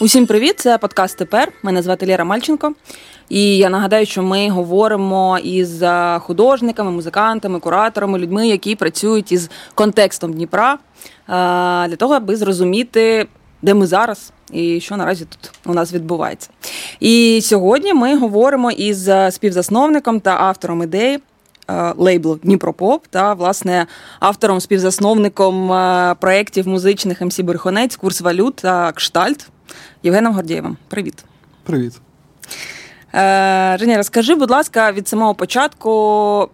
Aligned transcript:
Усім 0.00 0.26
привіт! 0.26 0.54
Це 0.60 0.78
подкаст 0.78 1.18
тепер. 1.18 1.52
Мене 1.62 1.82
звати 1.82 2.06
Лера 2.06 2.24
Мальченко. 2.24 2.72
І 3.28 3.56
я 3.56 3.70
нагадаю, 3.70 4.06
що 4.06 4.22
ми 4.22 4.50
говоримо 4.50 5.38
із 5.38 5.82
художниками, 6.18 6.90
музикантами, 6.90 7.60
кураторами, 7.60 8.18
людьми, 8.18 8.48
які 8.48 8.76
працюють 8.76 9.32
із 9.32 9.50
контекстом 9.74 10.32
Дніпра 10.32 10.78
для 11.88 11.96
того, 11.96 12.14
аби 12.14 12.36
зрозуміти, 12.36 13.26
де 13.62 13.74
ми 13.74 13.86
зараз 13.86 14.32
і 14.52 14.80
що 14.80 14.96
наразі 14.96 15.24
тут 15.24 15.50
у 15.66 15.74
нас 15.74 15.92
відбувається. 15.92 16.50
І 17.00 17.40
сьогодні 17.42 17.94
ми 17.94 18.18
говоримо 18.18 18.70
із 18.70 19.10
співзасновником 19.30 20.20
та 20.20 20.36
автором 20.36 20.82
ідеї. 20.82 21.20
Лейблу 21.96 22.34
Дніпропоп 22.42 23.06
та 23.06 23.34
власне 23.34 23.86
автором 24.20 24.60
співзасновником 24.60 25.68
проєктів 26.20 26.68
музичних 26.68 27.20
МС 27.20 27.40
Берхонець, 27.40 27.96
курс 27.96 28.20
валют 28.20 28.56
та 28.56 28.92
Кштальт 28.92 29.48
Євгеном 30.02 30.34
Гордієвим. 30.34 30.76
Привіт. 30.88 31.24
Привіт. 31.62 32.00
Е, 33.14 33.76
Женя, 33.80 33.96
розкажи, 33.96 34.34
будь 34.34 34.50
ласка, 34.50 34.92
від 34.92 35.08
самого 35.08 35.34
початку. 35.34 36.48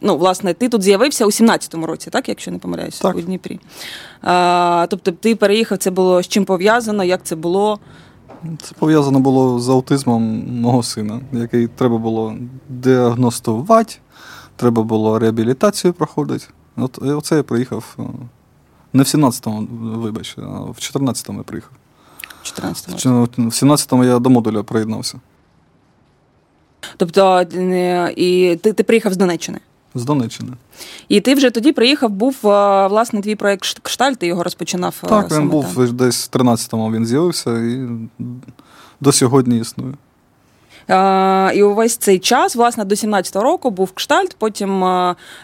Ну, 0.00 0.16
власне, 0.16 0.54
ти 0.54 0.68
тут 0.68 0.82
з'явився 0.82 1.26
у 1.26 1.28
17-му 1.28 1.86
році, 1.86 2.10
так, 2.10 2.28
якщо 2.28 2.50
не 2.50 2.58
помиляюся, 2.58 3.02
так. 3.02 3.16
у 3.16 3.20
Дніпрі. 3.20 3.60
А, 4.22 4.86
Тобто, 4.90 5.12
ти 5.12 5.36
переїхав, 5.36 5.78
це 5.78 5.90
було 5.90 6.22
з 6.22 6.28
чим 6.28 6.44
пов'язано, 6.44 7.04
як 7.04 7.20
це 7.24 7.36
було? 7.36 7.78
Це 8.62 8.74
пов'язано 8.78 9.20
було 9.20 9.60
з 9.60 9.68
аутизмом 9.68 10.22
мого 10.60 10.82
сина, 10.82 11.20
який 11.32 11.66
треба 11.66 11.98
було 11.98 12.34
діагностувати, 12.68 13.94
треба 14.56 14.82
було 14.82 15.18
реабілітацію 15.18 15.92
проходити. 15.92 16.46
От 16.76 16.98
оце 17.02 17.36
я 17.36 17.42
приїхав 17.42 17.96
не 18.92 19.02
в 19.02 19.06
17-му, 19.06 19.68
вибач, 19.98 20.36
а 20.38 20.60
в 20.60 20.76
14-му 20.78 21.38
я 21.38 21.44
приїхав. 21.44 21.72
В 22.42 22.46
14-му. 22.46 23.24
В 23.24 23.52
17-му 23.52 24.04
я 24.04 24.18
до 24.18 24.30
модуля 24.30 24.62
приєднався. 24.62 25.20
Тобто, 26.96 27.42
і 28.16 28.56
ти, 28.62 28.72
ти 28.72 28.82
приїхав 28.82 29.12
з 29.12 29.16
Донеччини? 29.16 29.60
З 29.94 30.04
Донеччини. 30.04 30.52
І 31.08 31.20
ти 31.20 31.34
вже 31.34 31.50
тоді 31.50 31.72
приїхав, 31.72 32.10
був 32.10 32.36
власне 32.42 33.20
твій 33.22 33.34
проєкт 33.34 33.78
Кшталь, 33.82 34.12
ти 34.12 34.26
його 34.26 34.42
розпочинав. 34.42 34.96
Так, 35.00 35.30
він 35.32 35.48
був 35.48 35.74
там. 35.74 35.96
десь 35.96 36.30
в 36.32 36.38
13-му 36.38 36.92
він 36.92 37.06
з'явився 37.06 37.58
і 37.58 37.88
до 39.00 39.12
сьогодні 39.12 39.58
існує. 39.58 39.94
І 41.54 41.62
увесь 41.62 41.96
цей 41.96 42.18
час, 42.18 42.56
власне, 42.56 42.84
до 42.84 42.94
17-го 42.94 43.44
року 43.44 43.70
був 43.70 43.92
кштальт. 43.92 44.36
Потім 44.38 44.82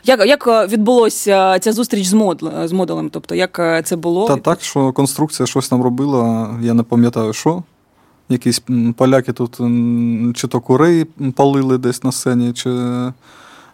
як 0.05 0.27
як 0.27 0.69
відбулося 0.69 1.59
ця 1.59 1.73
зустріч 1.73 2.07
з 2.07 2.12
мод, 2.12 2.53
з 2.65 2.73
модулем? 2.73 3.11
Тобто, 3.11 3.34
як 3.34 3.84
це 3.84 3.97
було? 3.97 4.27
Та 4.27 4.37
так, 4.37 4.62
що 4.62 4.93
конструкція 4.93 5.47
щось 5.47 5.69
там 5.69 5.83
робила, 5.83 6.51
я 6.62 6.75
не 6.75 6.83
пам'ятаю, 6.83 7.33
що. 7.33 7.62
Якісь 8.29 8.62
поляки 8.97 9.33
тут 9.33 9.57
чи 10.37 10.49
то 10.49 10.61
курей 10.61 11.05
палили 11.37 11.79
десь 11.79 12.05
на 12.05 12.12
сцені, 12.12 12.53
чи 12.53 12.71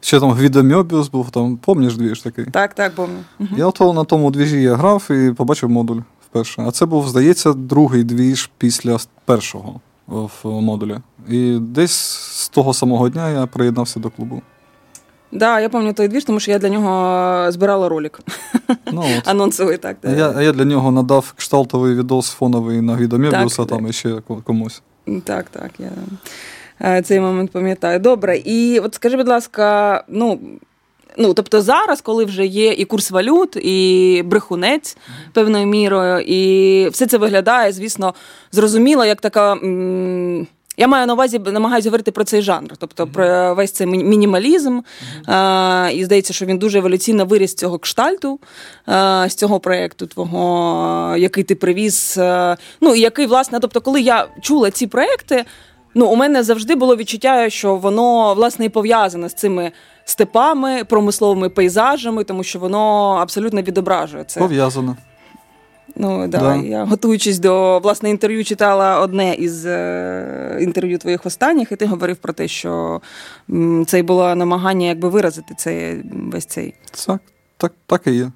ще 0.00 0.20
там 0.20 0.30
Гвідомьобіус 0.30 1.08
був, 1.08 1.30
там, 1.30 1.56
пам'ятаєш 1.56 1.96
двіж 1.96 2.20
такий? 2.20 2.44
Так, 2.44 2.74
так. 2.74 2.92
Угу. 2.98 3.48
Я 3.56 3.66
ото 3.66 3.92
на 3.92 4.04
тому 4.04 4.30
двіжі 4.30 4.62
я 4.62 4.74
грав 4.74 5.10
і 5.10 5.32
побачив 5.32 5.70
модуль 5.70 6.00
вперше. 6.30 6.64
А 6.66 6.70
це 6.70 6.86
був, 6.86 7.08
здається, 7.08 7.52
другий 7.52 8.04
двіж 8.04 8.50
після 8.58 8.98
першого 9.24 9.80
в 10.08 10.44
модулі. 10.44 10.96
І 11.28 11.58
десь 11.60 11.92
з 12.32 12.48
того 12.48 12.74
самого 12.74 13.08
дня 13.08 13.30
я 13.30 13.46
приєднався 13.46 14.00
до 14.00 14.10
клубу. 14.10 14.42
Так, 15.30 15.40
да, 15.40 15.60
я 15.60 15.68
пам'ятаю 15.68 15.94
той 15.94 16.08
двіж, 16.08 16.24
тому 16.24 16.40
що 16.40 16.50
я 16.50 16.58
для 16.58 16.68
нього 16.68 17.52
збирала 17.52 17.88
ролик. 17.88 18.20
Ну, 18.92 19.04
от. 19.18 19.22
Анонсовий, 19.28 19.76
так. 19.76 19.96
А 20.02 20.10
я, 20.10 20.42
я 20.42 20.52
для 20.52 20.64
нього 20.64 20.90
надав 20.90 21.32
кшталтовий 21.36 21.94
відос 21.94 22.30
фоновий 22.30 22.80
на 22.80 22.94
Гвідомебіуса, 22.94 23.64
там 23.64 23.86
і 23.86 23.92
ще 23.92 24.20
комусь. 24.44 24.82
Так, 25.24 25.46
так. 25.50 25.70
Я 26.80 27.02
цей 27.02 27.20
момент 27.20 27.50
пам'ятаю. 27.50 27.98
Добре. 27.98 28.38
І 28.38 28.78
от 28.78 28.94
скажи, 28.94 29.16
будь 29.16 29.28
ласка, 29.28 30.04
ну. 30.08 30.40
Ну, 31.20 31.34
тобто 31.34 31.62
зараз, 31.62 32.00
коли 32.00 32.24
вже 32.24 32.46
є 32.46 32.72
і 32.72 32.84
курс 32.84 33.10
валют, 33.10 33.56
і 33.56 34.22
брехунець 34.26 34.96
певною 35.32 35.66
мірою, 35.66 36.20
і 36.20 36.88
все 36.88 37.06
це 37.06 37.18
виглядає, 37.18 37.72
звісно, 37.72 38.14
зрозуміло, 38.52 39.04
як 39.04 39.20
така. 39.20 39.52
М- 39.52 40.46
я 40.76 40.88
маю 40.88 41.06
на 41.06 41.12
увазі, 41.12 41.38
намагаюся 41.38 41.88
говорити 41.88 42.10
про 42.10 42.24
цей 42.24 42.42
жанр, 42.42 42.70
тобто 42.78 43.06
про 43.06 43.54
весь 43.54 43.72
цей 43.72 43.86
мінімалізм. 43.86 44.80
І 45.92 46.04
здається, 46.04 46.32
що 46.32 46.46
він 46.46 46.58
дуже 46.58 46.78
еволюційно 46.78 47.24
виріс 47.24 47.50
з 47.50 47.54
цього 47.54 47.78
кштальту, 47.78 48.40
з 49.26 49.34
цього 49.34 49.60
проєкту 49.60 50.06
твого, 50.06 51.14
який 51.18 51.44
ти 51.44 51.54
привіз. 51.54 52.14
Ну 52.80 52.94
і 52.94 53.00
який, 53.00 53.26
власне, 53.26 53.58
тобто, 53.60 53.80
коли 53.80 54.00
я 54.00 54.26
чула 54.42 54.70
ці 54.70 54.86
проекти, 54.86 55.44
ну 55.94 56.06
у 56.06 56.16
мене 56.16 56.42
завжди 56.42 56.74
було 56.74 56.96
відчуття, 56.96 57.50
що 57.50 57.76
воно 57.76 58.34
власне 58.34 58.64
і 58.64 58.68
пов'язане 58.68 59.28
з 59.28 59.34
цими 59.34 59.72
степами, 60.10 60.84
промисловими 60.84 61.48
пейзажами, 61.48 62.24
тому 62.24 62.42
що 62.42 62.58
воно 62.58 63.12
абсолютно 63.20 63.62
відображує 63.62 64.24
це. 64.24 64.40
Пов'язано. 64.40 64.96
Ну 65.96 66.28
да, 66.28 66.38
да. 66.38 66.56
я 66.56 66.84
готуючись 66.84 67.38
до 67.38 67.78
власне 67.78 68.10
інтерв'ю, 68.10 68.44
читала 68.44 69.00
одне 69.00 69.34
із 69.34 69.66
е, 69.66 70.58
інтерв'ю 70.60 70.98
твоїх 70.98 71.26
останніх, 71.26 71.72
і 71.72 71.76
ти 71.76 71.86
говорив 71.86 72.16
про 72.16 72.32
те, 72.32 72.48
що 72.48 73.00
м, 73.50 73.86
це 73.86 74.02
було 74.02 74.34
намагання 74.34 74.86
якби 74.86 75.08
виразити 75.08 75.54
цей 75.58 76.02
весь 76.12 76.46
цей. 76.46 76.74
Так, 77.06 77.20
так, 77.56 77.72
так 77.86 78.02
і 78.06 78.10
є. 78.12 78.32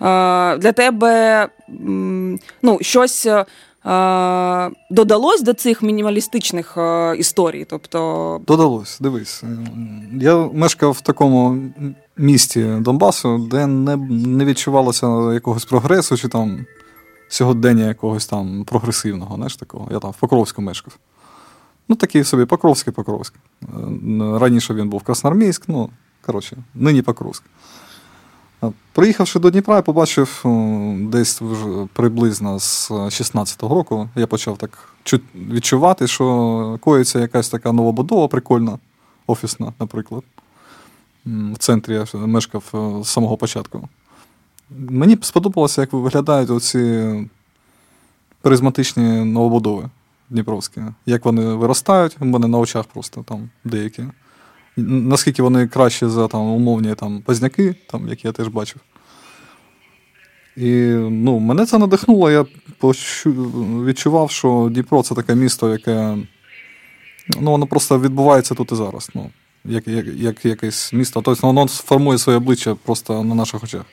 А, 0.00 0.56
Для 0.60 0.72
тебе 0.72 1.48
м, 1.68 2.38
ну, 2.62 2.78
щось. 2.80 3.28
Додалось 4.90 5.42
до 5.42 5.52
цих 5.52 5.82
мінімалістичних 5.82 6.78
історій? 7.18 7.66
Тобто... 7.70 8.40
Додалось, 8.46 8.98
дивись. 9.00 9.44
Я 10.12 10.36
мешкав 10.36 10.90
в 10.90 11.00
такому 11.00 11.58
місті 12.16 12.64
Донбасу, 12.80 13.38
де 13.38 13.66
не 13.66 13.96
не 14.10 14.44
відчувалося 14.44 15.32
якогось 15.32 15.64
прогресу 15.64 16.16
чи 16.16 16.28
там 16.28 16.66
сьогодення 17.28 17.86
якогось 17.86 18.26
там 18.26 18.64
прогресивного. 18.64 19.36
знаєш, 19.36 19.56
такого. 19.56 19.88
Я 19.90 19.98
там 19.98 20.10
в 20.10 20.16
Покровську 20.16 20.62
мешкав. 20.62 20.96
Ну, 21.88 21.96
такий 21.96 22.24
собі 22.24 22.44
Покровський 22.44 22.92
Покровськ. 22.92 23.34
Раніше 24.20 24.74
він 24.74 24.88
був 24.88 25.02
Красноармійськ, 25.02 25.62
ну, 25.68 25.90
коротше, 26.26 26.56
нині 26.74 27.02
Покровськ. 27.02 27.42
Приїхавши 28.92 29.38
до 29.38 29.50
Дніпра, 29.50 29.76
я 29.76 29.82
побачив 29.82 30.42
десь 31.00 31.42
приблизно 31.92 32.58
з 32.58 32.90
16-го 32.90 33.74
року, 33.74 34.08
я 34.16 34.26
почав 34.26 34.58
так 34.58 34.88
відчувати, 35.34 36.06
що 36.06 36.78
коїться 36.80 37.20
якась 37.20 37.48
така 37.48 37.72
новобудова 37.72 38.28
прикольна, 38.28 38.78
офісна, 39.26 39.72
наприклад. 39.80 40.22
В 41.26 41.58
центрі 41.58 41.94
я 41.94 42.06
мешкав 42.26 42.64
з 43.04 43.08
самого 43.08 43.36
початку. 43.36 43.88
Мені 44.70 45.18
сподобалося, 45.22 45.80
як 45.80 45.92
виглядають 45.92 46.50
оці 46.50 47.14
призматичні 48.40 49.24
новобудови 49.24 49.88
дніпровські. 50.30 50.80
Як 51.06 51.24
вони 51.24 51.44
виростають, 51.44 52.16
у 52.20 52.24
мене 52.24 52.48
на 52.48 52.58
очах 52.58 52.84
просто 52.84 53.22
там 53.22 53.50
деякі 53.64 54.04
наскільки 54.76 55.42
вони 55.42 55.66
краще 55.66 56.08
за 56.08 56.28
там, 56.28 56.40
умовні 56.40 56.94
там, 56.94 57.22
позняки, 57.22 57.74
там, 57.90 58.08
які 58.08 58.26
я 58.26 58.32
теж 58.32 58.48
бачив. 58.48 58.80
І 60.56 60.70
ну, 61.10 61.38
мене 61.38 61.66
це 61.66 61.78
надихнуло. 61.78 62.30
Я 62.30 62.44
відчував, 63.86 64.30
що 64.30 64.68
Дніпро 64.72 65.02
це 65.02 65.14
таке 65.14 65.34
місто, 65.34 65.70
яке 65.70 66.16
ну, 67.40 67.50
воно 67.50 67.66
просто 67.66 68.00
відбувається 68.00 68.54
тут 68.54 68.72
і 68.72 68.74
зараз. 68.74 69.10
Ну, 69.14 69.30
Як 69.64 69.88
як, 69.88 70.06
як 70.06 70.44
якесь 70.44 70.92
місто. 70.92 71.22
Тобто 71.22 71.46
воно 71.46 71.66
формує 71.66 72.18
своє 72.18 72.38
обличчя 72.38 72.74
просто 72.74 73.24
на 73.24 73.34
наших 73.34 73.64
очах. 73.64 73.84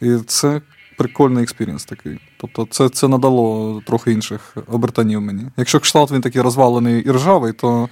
І 0.00 0.16
це 0.26 0.60
прикольний 0.98 1.42
experience 1.42 1.84
такий. 1.84 2.18
Тобто 2.36 2.66
це 2.70 2.88
це 2.88 3.08
надало 3.08 3.82
трохи 3.86 4.12
інших 4.12 4.56
обертанів 4.66 5.20
мені. 5.20 5.42
Якщо 5.56 5.80
кшталт 5.80 6.10
він 6.10 6.20
такий 6.20 6.42
розвалений 6.42 7.02
і 7.02 7.10
ржавий, 7.10 7.52
то 7.52 7.88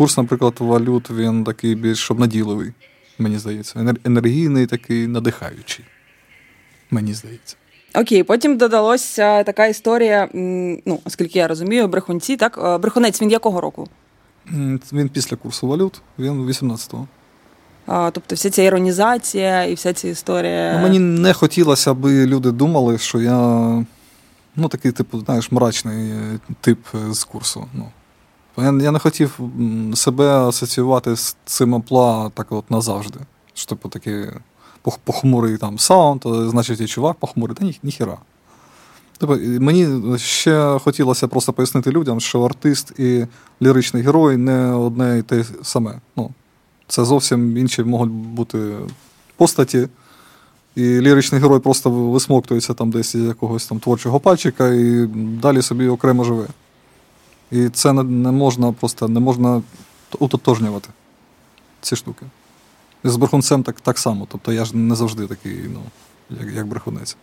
курс, 0.00 0.16
наприклад, 0.16 0.54
валют, 0.58 1.10
він 1.10 1.44
такий 1.44 1.74
більш 1.74 2.10
обнадійливий, 2.10 2.72
мені 3.18 3.38
здається. 3.38 3.94
Енергійний, 4.04 4.66
такий 4.66 5.06
надихаючий. 5.06 5.84
Мені 6.90 7.14
здається. 7.14 7.56
Окей, 7.94 8.22
потім 8.22 8.56
додалося 8.56 9.42
така 9.42 9.66
історія, 9.66 10.28
ну, 10.86 11.00
оскільки 11.04 11.38
я 11.38 11.48
розумію, 11.48 11.88
брехунці, 11.88 12.36
так? 12.36 12.80
Брехунець 12.82 13.22
він 13.22 13.30
якого 13.30 13.60
року? 13.60 13.88
Він 14.92 15.08
після 15.08 15.36
курсу 15.36 15.68
валют, 15.68 16.02
він 16.18 16.46
18-го. 16.46 17.08
А, 17.86 18.10
Тобто 18.10 18.34
вся 18.34 18.50
ця 18.50 18.62
іронізація 18.62 19.64
і 19.64 19.74
вся 19.74 19.92
ця 19.92 20.08
історія. 20.08 20.72
Ну, 20.76 20.82
мені 20.82 20.98
не 20.98 21.32
хотілося, 21.32 21.90
аби 21.90 22.26
люди 22.26 22.50
думали, 22.50 22.98
що 22.98 23.20
я 23.20 23.38
ну, 24.56 24.68
такий, 24.68 24.92
типу, 24.92 25.20
знаєш, 25.20 25.52
мрачний 25.52 26.12
тип 26.60 26.78
з 27.10 27.24
курсу. 27.24 27.66
Ну, 27.74 27.88
я 28.58 28.90
не 28.90 28.98
хотів 28.98 29.40
себе 29.94 30.28
асоціювати 30.28 31.16
з 31.16 31.36
цим 31.44 31.74
амплуа 31.74 32.30
так 32.30 32.46
от 32.50 32.70
назавжди. 32.70 33.18
Що 33.54 33.68
типу 33.68 33.88
такі 33.88 34.26
похмурий 35.04 35.56
там 35.56 35.78
саунд, 35.78 36.22
значить 36.24 36.80
і 36.80 36.86
чувак 36.86 37.16
похмурий, 37.16 37.56
та 37.56 37.64
ні, 37.64 37.78
ніхіра. 37.82 38.18
Тобто, 39.18 39.36
мені 39.60 40.18
ще 40.18 40.78
хотілося 40.84 41.28
просто 41.28 41.52
пояснити 41.52 41.90
людям, 41.90 42.20
що 42.20 42.42
артист 42.42 42.92
і 42.98 43.26
ліричний 43.62 44.02
герой 44.02 44.36
не 44.36 44.74
одне 44.74 45.18
і 45.18 45.22
те 45.22 45.44
саме. 45.62 46.00
Ну, 46.16 46.30
Це 46.88 47.04
зовсім 47.04 47.56
інші 47.56 47.84
можуть 47.84 48.12
бути 48.12 48.74
постаті. 49.36 49.88
І 50.76 50.82
ліричний 50.82 51.40
герой 51.40 51.58
просто 51.60 51.90
висмоктується 51.90 52.74
там 52.74 52.90
десь 52.90 53.14
із 53.14 53.24
якогось 53.24 53.66
там 53.66 53.80
творчого 53.80 54.20
пальчика 54.20 54.68
і 54.68 55.06
далі 55.42 55.62
собі 55.62 55.88
окремо 55.88 56.24
живе. 56.24 56.46
І 57.50 57.68
це 57.68 57.92
не, 57.92 58.02
не 58.02 58.30
можна 58.30 58.72
просто 58.72 59.08
не 59.08 59.20
можна 59.20 59.62
утотожнювати 60.18 60.88
ці 61.80 61.96
штуки. 61.96 62.26
І 63.04 63.08
з 63.08 63.16
брехунцем 63.16 63.62
так 63.62 63.80
так 63.80 63.98
само. 63.98 64.26
Тобто 64.30 64.52
я 64.52 64.64
ж 64.64 64.76
не 64.76 64.94
завжди 64.94 65.26
такий, 65.26 65.60
ну, 65.74 65.80
як 66.40 66.54
як 66.54 66.66
брехунець. 66.66 67.16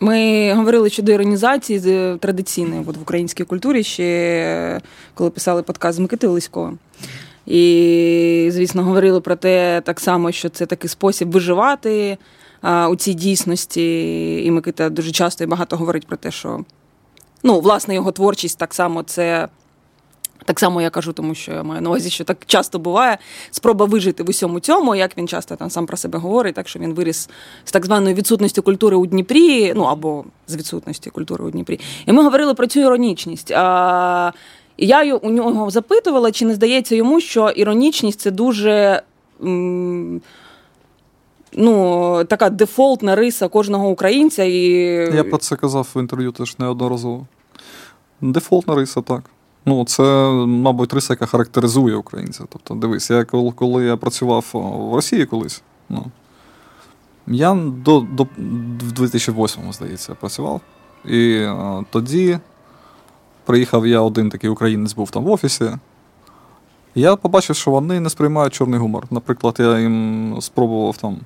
Ми 0.00 0.52
говорили 0.54 0.90
щодо 0.90 1.12
іронізації 1.12 2.16
традиційної 2.18 2.84
от 2.86 2.96
в 2.96 3.02
українській 3.02 3.44
культурі, 3.44 3.82
ще 3.82 4.80
коли 5.14 5.30
писали 5.30 5.62
подкаст 5.62 5.96
з 5.96 6.00
Микитою 6.00 6.32
Лиськовим. 6.32 6.78
І, 7.46 8.48
звісно, 8.52 8.82
говорили 8.82 9.20
про 9.20 9.36
те 9.36 9.82
так 9.84 10.00
само, 10.00 10.32
що 10.32 10.48
це 10.48 10.66
такий 10.66 10.88
спосіб 10.88 11.30
виживати 11.30 12.18
а, 12.60 12.88
у 12.88 12.96
цій 12.96 13.14
дійсності. 13.14 14.44
І 14.44 14.50
Микита 14.50 14.90
дуже 14.90 15.10
часто 15.10 15.44
і 15.44 15.46
багато 15.46 15.76
говорить 15.76 16.06
про 16.06 16.16
те, 16.16 16.30
що 16.30 16.64
ну, 17.42 17.60
власне 17.60 17.94
його 17.94 18.12
творчість 18.12 18.58
так 18.58 18.74
само 18.74 19.02
це. 19.02 19.48
Так 20.44 20.60
само 20.60 20.82
я 20.82 20.90
кажу, 20.90 21.12
тому 21.12 21.34
що 21.34 21.52
я 21.52 21.62
маю 21.62 21.80
на 21.82 21.88
увазі, 21.88 22.10
що 22.10 22.24
так 22.24 22.36
часто 22.46 22.78
буває 22.78 23.18
спроба 23.50 23.84
вижити 23.86 24.22
в 24.22 24.30
усьому 24.30 24.60
цьому, 24.60 24.94
як 24.94 25.18
він 25.18 25.28
часто 25.28 25.56
там 25.56 25.70
сам 25.70 25.86
про 25.86 25.96
себе 25.96 26.18
говорить, 26.18 26.54
так 26.54 26.68
що 26.68 26.78
він 26.78 26.94
виріс 26.94 27.30
з 27.64 27.72
так 27.72 27.86
званої 27.86 28.14
відсутності 28.14 28.60
культури 28.60 28.96
у 28.96 29.06
Дніпрі, 29.06 29.72
ну 29.76 29.82
або 29.84 30.24
з 30.46 30.56
відсутності 30.56 31.10
культури 31.10 31.44
у 31.44 31.50
Дніпрі. 31.50 31.80
І 32.06 32.12
ми 32.12 32.22
говорили 32.22 32.54
про 32.54 32.66
цю 32.66 32.80
іронічність. 32.80 33.50
А, 33.50 34.32
І 34.76 34.86
я 34.86 35.14
у 35.14 35.30
нього 35.30 35.70
запитувала, 35.70 36.32
чи 36.32 36.44
не 36.44 36.54
здається 36.54 36.94
йому, 36.94 37.20
що 37.20 37.48
іронічність 37.50 38.20
це 38.20 38.30
дуже. 38.30 39.02
М- 39.42 40.20
Ну, 41.54 42.24
така 42.24 42.50
дефолтна 42.50 43.16
риса 43.16 43.48
кожного 43.48 43.88
українця. 43.88 44.44
І... 44.44 44.60
Я 45.16 45.24
про 45.24 45.38
це 45.38 45.56
казав 45.56 45.88
в 45.94 46.00
інтерв'ю 46.00 46.32
теж 46.32 46.58
неодноразово. 46.58 47.26
Дефолтна 48.20 48.74
риса, 48.74 49.00
так. 49.00 49.22
Ну, 49.66 49.84
це, 49.84 50.02
мабуть, 50.46 50.92
риса, 50.92 51.12
яка 51.12 51.26
характеризує 51.26 51.96
українця. 51.96 52.44
Тобто, 52.48 52.74
дивись, 52.74 53.10
я 53.10 53.24
коли 53.24 53.84
я 53.84 53.96
працював 53.96 54.46
в 54.92 54.94
Росії 54.94 55.26
колись, 55.26 55.62
ну, 55.88 56.06
я 57.26 57.54
до 57.54 58.00
до 58.00 58.22
в 58.22 58.92
2008-му, 58.92 59.72
здається, 59.72 60.14
працював. 60.14 60.60
І 61.04 61.38
а, 61.38 61.82
тоді 61.90 62.38
приїхав 63.44 63.86
я 63.86 64.00
один 64.00 64.30
такий 64.30 64.50
українець 64.50 64.94
був 64.94 65.10
там 65.10 65.24
в 65.24 65.30
офісі. 65.30 65.70
Я 66.94 67.16
побачив, 67.16 67.56
що 67.56 67.70
вони 67.70 68.00
не 68.00 68.10
сприймають 68.10 68.54
чорний 68.54 68.80
гумор. 68.80 69.06
Наприклад, 69.10 69.56
я 69.58 69.78
їм 69.78 70.36
спробував 70.40 70.96
там 70.96 71.16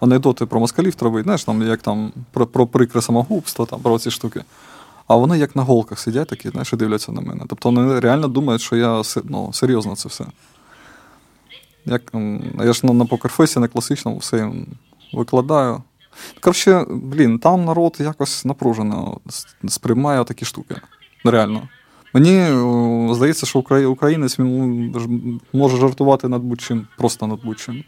анекдоти 0.00 0.46
про 0.46 0.60
москалів 0.60 0.94
травити, 0.94 1.24
знаєш, 1.24 1.44
там, 1.44 1.62
як 1.62 1.82
там 1.82 2.12
про 2.32 2.46
про 2.46 2.66
прикре 2.66 3.02
самогубство, 3.02 3.66
там, 3.66 3.80
про 3.80 3.98
ці 3.98 4.10
штуки. 4.10 4.44
А 5.06 5.16
вони 5.16 5.38
як 5.38 5.56
на 5.56 5.62
голках 5.62 5.98
сидять 5.98 6.28
такі, 6.28 6.48
знаєш, 6.48 6.72
і 6.72 6.76
дивляться 6.76 7.12
на 7.12 7.20
мене. 7.20 7.44
Тобто 7.48 7.70
вони 7.70 8.00
реально 8.00 8.28
думають, 8.28 8.62
що 8.62 8.76
я 8.76 9.02
ну, 9.24 9.52
серйозно 9.52 9.96
це 9.96 10.08
все. 10.08 10.24
Як, 11.84 12.02
Я 12.64 12.72
ж 12.72 12.86
на, 12.86 12.92
на 12.92 13.04
покерфесі, 13.04 13.60
на 13.60 13.68
класичному 13.68 14.18
все 14.18 14.36
їм 14.36 14.66
викладаю. 15.12 15.82
Коротше, 16.40 16.86
блін, 16.88 17.38
там 17.38 17.64
народ 17.64 17.96
якось 18.00 18.44
напружено 18.44 19.20
сприймає 19.68 20.24
такі 20.24 20.44
штуки. 20.44 20.76
Реально. 21.24 21.68
Мені 22.14 22.46
здається, 23.14 23.46
що 23.46 23.58
українець 23.88 24.38
може 25.52 25.76
жартувати 25.76 26.28
над 26.28 26.42
будь-чим, 26.42 26.86
просто 26.98 27.26
над 27.26 27.44
будь-чим. 27.44 27.84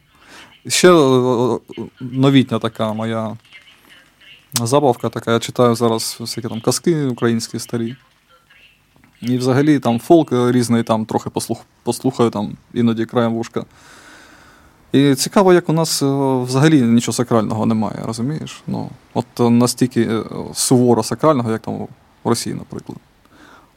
Ще 0.66 0.90
новітня 2.00 2.58
така 2.58 2.92
моя 2.92 3.36
забавка 4.62 5.08
така. 5.08 5.32
Я 5.32 5.38
читаю 5.38 5.74
зараз 5.74 6.16
всякі 6.20 6.48
там 6.48 6.60
казки 6.60 7.04
українські 7.04 7.58
старі. 7.58 7.96
І 9.20 9.38
взагалі 9.38 9.78
там 9.78 10.00
фолк 10.00 10.28
різний, 10.32 10.82
там 10.82 11.04
трохи 11.06 11.30
послух, 11.30 11.58
послухаю 11.82 12.30
там 12.30 12.56
іноді 12.74 13.06
краєм 13.06 13.34
вушка. 13.34 13.64
І 14.92 15.14
цікаво, 15.14 15.52
як 15.52 15.68
у 15.68 15.72
нас 15.72 16.02
е, 16.02 16.06
взагалі 16.42 16.82
нічого 16.82 17.12
сакрального 17.12 17.66
немає, 17.66 17.98
розумієш? 18.04 18.62
Ну, 18.66 18.90
От 19.14 19.26
настільки 19.38 20.02
е, 20.02 20.22
суворо 20.54 21.02
сакрального, 21.02 21.50
як 21.50 21.62
там 21.62 21.74
в 22.24 22.28
Росії, 22.28 22.54
наприклад. 22.54 22.98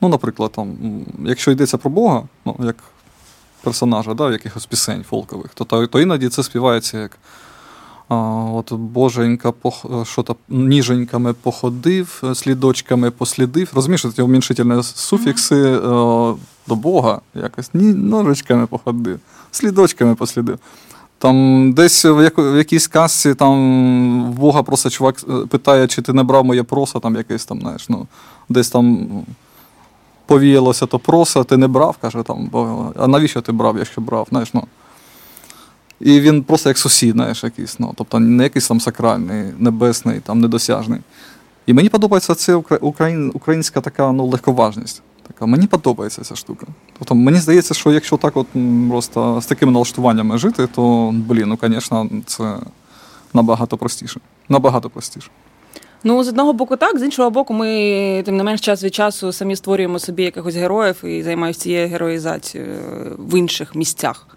Ну, 0.02 0.10
наприклад, 0.10 0.52
там, 0.52 0.78
якщо 1.26 1.52
йдеться 1.52 1.78
про 1.78 1.90
Бога, 1.90 2.24
ну, 2.46 2.56
як 2.60 2.76
персонажа 3.62 4.14
да, 4.14 4.32
якихось 4.32 4.66
пісень 4.66 5.04
фолкових, 5.04 5.54
то, 5.54 5.66
то, 5.66 5.88
то 5.88 6.02
іноді 6.02 6.30
це 6.30 6.44
співається 6.44 6.98
як 6.98 7.18
От 8.10 8.74
Боженька 8.74 9.54
що 10.04 10.24
то 10.24 10.36
ніженьками 10.50 11.34
походив, 11.34 12.24
слідочками 12.34 13.12
послідив. 13.12 13.72
Розумієш, 13.76 14.06
ці 14.16 14.22
уміншительні 14.22 14.84
суфікси 14.84 15.56
mm-hmm. 15.56 16.36
до 16.68 16.76
Бога 16.76 17.22
якось 17.36 17.70
ні, 17.74 17.94
ножичками 17.94 18.66
походив, 18.66 19.20
слідочками 19.52 20.16
послідив. 20.16 20.60
Там 21.18 21.74
десь 21.74 22.06
в, 22.06 22.24
як, 22.24 22.38
в 22.38 22.58
якійсь 22.58 22.88
касці 22.88 23.34
там 23.34 24.32
в 24.32 24.36
Бога 24.36 24.64
просто 24.64 24.90
чувак 24.90 25.16
е, 25.30 25.46
питає, 25.46 25.88
чи 25.88 26.02
ти 26.02 26.14
не 26.14 26.24
брав 26.24 26.46
моє 26.46 26.64
просо, 26.64 27.00
там 27.00 27.16
якесь 27.16 27.46
там, 27.46 27.60
знаєш, 27.60 27.90
ну, 27.90 28.08
десь 28.50 28.70
там 28.70 29.10
повіялося 30.26 30.86
то 30.86 31.00
просо, 31.00 31.44
ти 31.44 31.58
не 31.58 31.68
брав, 31.68 31.98
каже 32.02 32.24
там, 32.24 32.50
а 33.00 33.08
навіщо 33.08 33.42
ти 33.42 33.52
брав, 33.52 33.78
якщо 33.78 34.02
брав? 34.02 34.28
знаєш, 34.30 34.54
ну. 34.54 34.64
І 36.02 36.20
він 36.20 36.44
просто 36.44 36.70
як 36.70 36.78
сусід, 36.78 37.12
знаєш, 37.12 37.44
якийсь, 37.44 37.80
ну, 37.80 37.94
тобто 37.96 38.20
не 38.20 38.44
якийсь 38.44 38.68
там 38.68 38.80
сакральний, 38.80 39.54
небесний, 39.58 40.20
там, 40.20 40.40
недосяжний. 40.40 41.00
І 41.66 41.74
мені 41.74 41.90
подобається 41.90 42.56
україн, 42.82 43.32
українська 43.34 43.82
така 43.82 44.12
ну, 44.12 44.26
легковажність. 44.26 45.02
Така, 45.28 45.46
Мені 45.46 45.68
подобається 45.68 46.22
ця 46.22 46.36
штука. 46.36 46.68
Тобто 47.00 47.16
Мені 47.16 47.38
здається, 47.38 47.74
що 47.74 47.92
якщо 47.92 48.18
так 48.18 48.38
от 48.38 48.48
просто 48.90 49.42
з 49.42 49.46
такими 49.46 49.72
налаштуваннями 49.72 50.38
жити, 50.38 50.68
то, 50.68 51.12
блін, 51.14 51.48
ну, 51.48 51.58
звісно, 51.62 52.10
це 52.26 52.58
набагато 53.34 53.78
простіше. 53.78 54.20
Набагато 54.50 54.90
простіше. 54.90 55.30
Ну, 56.04 56.24
з 56.24 56.28
одного 56.28 56.54
боку, 56.54 56.76
так, 56.76 57.00
з 57.00 57.04
іншого 57.04 57.30
боку, 57.30 57.54
ми 57.54 58.24
тим 58.26 58.38
не 58.38 58.44
менш 58.44 58.62
час 58.62 58.84
від 58.84 58.96
часу 58.96 59.32
самі 59.32 59.56
створюємо 59.56 60.00
собі 60.00 60.24
якихось 60.24 60.56
героїв 60.56 61.06
і 61.06 61.24
займаємося 61.24 61.60
цією 61.60 61.88
героїзацією 61.88 62.82
в 63.18 63.38
інших 63.38 63.76
місцях. 63.76 64.28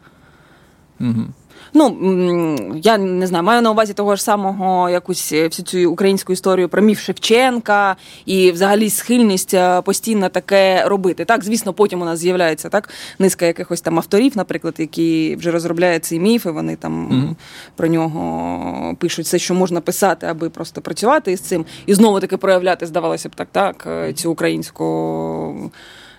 Угу. 1.00 1.24
Ну 1.74 2.72
я 2.82 2.98
не 2.98 3.26
знаю, 3.26 3.44
маю 3.44 3.62
на 3.62 3.70
увазі 3.70 3.92
того 3.92 4.16
ж 4.16 4.22
самого 4.22 4.90
якусь 4.90 5.32
е, 5.32 5.48
всю 5.48 5.66
цю 5.66 5.92
українську 5.92 6.32
історію 6.32 6.68
про 6.68 6.82
міф 6.82 7.00
Шевченка 7.00 7.96
і 8.26 8.52
взагалі 8.52 8.90
схильність 8.90 9.54
е, 9.54 9.82
постійно 9.82 10.28
таке 10.28 10.84
робити. 10.86 11.24
Так, 11.24 11.44
звісно, 11.44 11.72
потім 11.72 12.02
у 12.02 12.04
нас 12.04 12.18
з'являється 12.18 12.68
так 12.68 12.88
низка 13.18 13.46
якихось 13.46 13.80
там 13.80 13.98
авторів, 13.98 14.36
наприклад, 14.36 14.74
які 14.78 15.36
вже 15.36 15.50
розробляють 15.50 16.04
цей 16.04 16.20
міф, 16.20 16.46
і 16.46 16.48
вони 16.48 16.76
там 16.76 17.08
mm-hmm. 17.08 17.34
про 17.76 17.88
нього 17.88 18.96
пишуть 18.98 19.26
все, 19.26 19.38
що 19.38 19.54
можна 19.54 19.80
писати, 19.80 20.26
аби 20.26 20.50
просто 20.50 20.80
працювати 20.80 21.32
із 21.32 21.40
цим, 21.40 21.66
і 21.86 21.94
знову 21.94 22.20
таки 22.20 22.36
проявляти, 22.36 22.86
здавалося 22.86 23.28
б, 23.28 23.34
так, 23.34 23.48
так, 23.52 23.86
е, 23.86 24.12
цю 24.12 24.30
українську. 24.30 25.70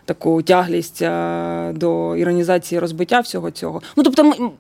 Таку 0.05 0.41
тяглість 0.41 0.99
до 1.73 2.15
іронізації 2.15 2.79
розбиття 2.79 3.19
всього 3.19 3.51
цього. 3.51 3.81
Ну 3.95 4.03
тобто, 4.03 4.51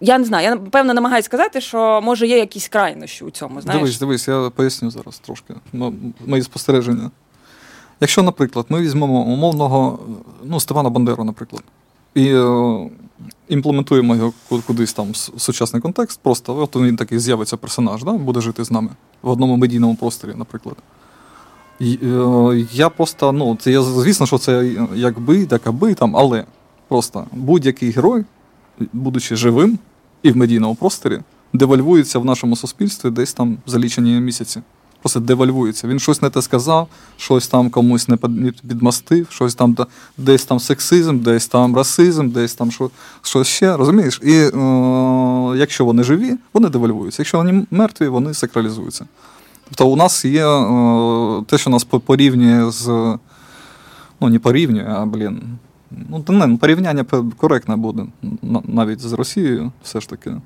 я 0.00 0.18
не 0.18 0.24
знаю, 0.24 0.48
я 0.48 0.56
певно 0.56 0.94
намагаюся 0.94 1.26
сказати, 1.26 1.60
що 1.60 2.00
може 2.02 2.26
є 2.26 2.38
якісь 2.38 2.68
крайнощі 2.68 3.24
у 3.24 3.30
цьому. 3.30 3.60
знаєш? 3.60 3.80
Дивись, 3.82 3.98
дивись, 3.98 4.28
я 4.28 4.50
поясню 4.50 4.90
зараз 4.90 5.18
трошки 5.18 5.54
мої 6.26 6.42
спостереження. 6.42 7.10
Якщо, 8.00 8.22
наприклад, 8.22 8.66
ми 8.68 8.80
візьмемо 8.80 9.20
умовного 9.20 9.98
ну, 10.44 10.60
Степана 10.60 10.90
Бандеру, 10.90 11.24
наприклад, 11.24 11.62
і 12.14 12.26
е, 12.34 12.90
імплементуємо 13.48 14.16
його 14.16 14.32
кудись 14.66 14.92
там 14.92 15.12
в 15.12 15.16
сучасний 15.16 15.82
контекст, 15.82 16.20
просто 16.22 16.56
от 16.56 16.76
він 16.76 16.96
такий 16.96 17.18
з'явиться 17.18 17.56
персонаж, 17.56 18.04
да, 18.04 18.12
буде 18.12 18.40
жити 18.40 18.64
з 18.64 18.70
нами 18.70 18.88
в 19.22 19.28
одному 19.28 19.56
медійному 19.56 19.96
просторі, 19.96 20.32
наприклад. 20.36 20.76
Е, 21.80 22.66
Я 22.72 22.88
просто, 22.88 23.32
ну, 23.32 23.56
це 23.60 23.70
я, 23.70 23.82
звісно, 23.82 24.26
що 24.26 24.38
це 24.38 24.70
якби, 24.94 25.46
так 25.46 25.66
аби 25.66 25.94
там, 25.94 26.16
але 26.16 26.44
просто 26.88 27.26
будь-який 27.32 27.90
герой 27.90 28.24
будучи 28.92 29.36
живим 29.36 29.78
і 30.22 30.30
в 30.30 30.36
медійному 30.36 30.74
просторі, 30.74 31.20
девальвується 31.52 32.18
в 32.18 32.24
нашому 32.24 32.56
суспільстві 32.56 33.10
десь 33.10 33.32
там 33.32 33.58
за 33.66 33.78
лічені 33.78 34.20
місяці. 34.20 34.62
Просто 35.00 35.20
девальвується. 35.20 35.88
Він 35.88 35.98
щось 35.98 36.22
не 36.22 36.30
те 36.30 36.42
сказав, 36.42 36.88
щось 37.16 37.48
там 37.48 37.70
комусь 37.70 38.08
не 38.08 38.16
підмастив, 38.16 39.26
щось 39.30 39.54
там 39.54 39.76
десь 40.18 40.44
там 40.44 40.60
сексизм, 40.60 41.18
десь 41.18 41.46
там 41.46 41.76
расизм, 41.76 42.28
десь 42.28 42.54
там 42.54 42.70
що, 42.70 42.90
щось 43.22 43.46
ще. 43.46 43.76
Розумієш? 43.76 44.20
І 44.22 44.32
е, 44.32 44.50
якщо 45.56 45.84
вони 45.84 46.02
живі, 46.02 46.36
вони 46.52 46.68
девальвуються. 46.68 47.22
Якщо 47.22 47.38
вони 47.38 47.66
мертві, 47.70 48.08
вони 48.08 48.34
сакралізуються. 48.34 49.06
Тобто 49.68 49.88
у 49.88 49.96
нас 49.96 50.24
є 50.24 50.46
е, 50.46 51.42
те, 51.46 51.58
що 51.58 51.70
нас 51.70 51.84
порівнює 51.84 52.70
з. 52.70 52.86
Ну, 54.20 54.28
не 54.28 54.38
порівнює, 54.38 54.94
а 54.96 55.06
блін. 55.06 55.42
Ну, 55.90 56.24
не, 56.28 56.46
ну, 56.46 56.58
порівняння 56.58 57.04
коректне 57.36 57.76
буде 57.76 58.06
навіть 58.64 59.00
з 59.00 59.12
Росією, 59.12 59.72
все 59.82 60.00
ж 60.00 60.08
таки. 60.08 60.36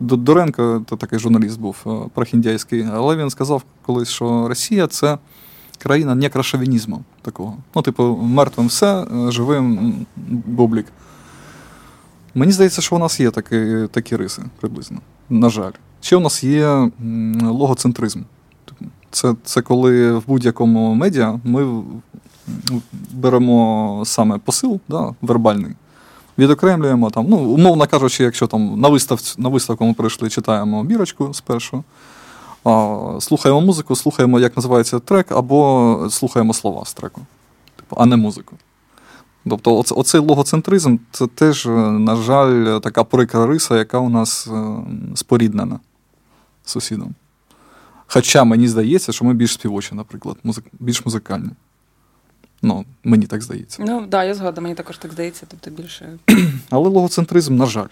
Доренко, 0.00 0.82
то 0.86 0.96
такий 0.96 1.18
журналіст 1.18 1.60
був 1.60 1.76
е, 1.86 1.90
прохіндяйський, 2.14 2.88
але 2.92 3.16
він 3.16 3.30
сказав 3.30 3.62
колись, 3.86 4.08
що 4.08 4.48
Росія 4.48 4.86
це 4.86 5.18
країна 5.78 6.14
некрошовінізму 6.14 7.04
такого. 7.22 7.56
Ну, 7.74 7.82
типу, 7.82 8.16
мертвим 8.16 8.66
все, 8.66 9.02
е, 9.02 9.30
живим 9.30 9.94
бублік. 10.46 10.86
Мені 12.34 12.52
здається, 12.52 12.82
що 12.82 12.96
у 12.96 12.98
нас 12.98 13.20
є 13.20 13.30
такі 13.30 13.86
такі 13.90 14.16
риси 14.16 14.42
приблизно. 14.60 15.00
На 15.28 15.50
жаль. 15.50 15.72
Ще 16.00 16.16
у 16.16 16.20
нас 16.20 16.44
є 16.44 16.90
логоцентризм. 17.42 18.20
Це 19.10 19.34
це 19.44 19.62
коли 19.62 20.12
в 20.12 20.26
будь-якому 20.26 20.94
медіа 20.94 21.40
ми 21.44 21.82
беремо 23.12 24.02
саме 24.06 24.38
посил 24.38 24.80
да, 24.88 25.14
вербальний, 25.22 25.72
відокремлюємо 26.38 27.10
там, 27.10 27.26
ну, 27.28 27.36
умовно 27.36 27.86
кажучи, 27.86 28.24
якщо 28.24 28.46
там 28.46 28.80
на 28.80 28.88
вистав, 28.88 29.34
на 29.38 29.48
виставку 29.48 29.84
ми 29.84 29.94
прийшли, 29.94 30.30
читаємо 30.30 30.84
бірочку 30.84 31.34
спершу, 31.34 31.84
а, 32.64 32.96
слухаємо 33.20 33.60
музику, 33.60 33.96
слухаємо, 33.96 34.40
як 34.40 34.56
називається 34.56 34.98
трек, 34.98 35.32
або 35.32 36.08
слухаємо 36.10 36.54
слова 36.54 36.84
з 36.84 36.94
треку, 36.94 37.20
типу, 37.76 37.96
а 37.98 38.06
не 38.06 38.16
музику. 38.16 38.56
Тобто, 39.48 39.76
оце, 39.78 39.94
оцей 39.94 40.20
логоцентризм 40.20 40.96
це 41.10 41.26
теж, 41.26 41.66
на 41.66 42.16
жаль, 42.16 42.80
така 42.80 43.04
прикра 43.04 43.46
риса, 43.46 43.76
яка 43.76 43.98
у 43.98 44.08
нас 44.08 44.46
е, 44.46 44.76
споріднена 45.14 45.80
з 46.64 46.70
сусідом. 46.70 47.14
Хоча 48.06 48.44
мені 48.44 48.68
здається, 48.68 49.12
що 49.12 49.24
ми 49.24 49.34
більш 49.34 49.52
співочі, 49.52 49.94
наприклад, 49.94 50.36
музик, 50.44 50.64
більш 50.80 51.04
музикальні. 51.04 51.50
Ну, 52.62 52.84
мені 53.04 53.26
так 53.26 53.42
здається. 53.42 53.82
Ну, 53.86 54.00
так, 54.00 54.08
да, 54.08 54.24
я 54.24 54.34
згодна, 54.34 54.62
мені 54.62 54.74
також 54.74 54.98
так 54.98 55.12
здається, 55.12 55.46
тобто 55.48 55.82
більше. 55.82 56.18
Але 56.70 56.88
логоцентризм, 56.88 57.56
на 57.56 57.66
жаль. 57.66 57.88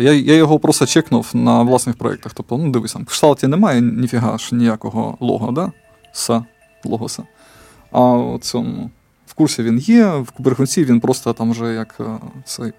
Я 0.00 0.12
я 0.12 0.34
його 0.34 0.58
просто 0.58 0.86
чекнув 0.86 1.30
на 1.34 1.62
власних 1.62 1.96
проєктах. 1.96 2.34
Тобто, 2.34 2.58
ну 2.58 2.70
дивись, 2.70 2.94
в 2.94 3.04
кшталті 3.04 3.46
немає 3.46 3.80
ніфіга 3.80 4.38
ж 4.38 4.54
ніякого 4.54 5.16
лого, 5.20 5.52
да? 5.52 5.72
Са, 6.12 6.44
логоса. 6.84 7.22
А 7.90 8.12
в 8.12 8.38
цьому 8.42 8.90
в 9.26 9.34
курсі 9.34 9.62
він 9.62 9.78
є, 9.78 10.06
в 10.06 10.30
Куберхунці 10.30 10.84
він 10.84 11.00
просто 11.00 11.32
там 11.32 11.50
вже 11.50 11.74
як 11.74 11.96
е, 12.00 12.04
цей 12.44 12.72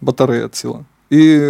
батарея 0.00 0.48
ціла. 0.48 0.84
І 1.10 1.40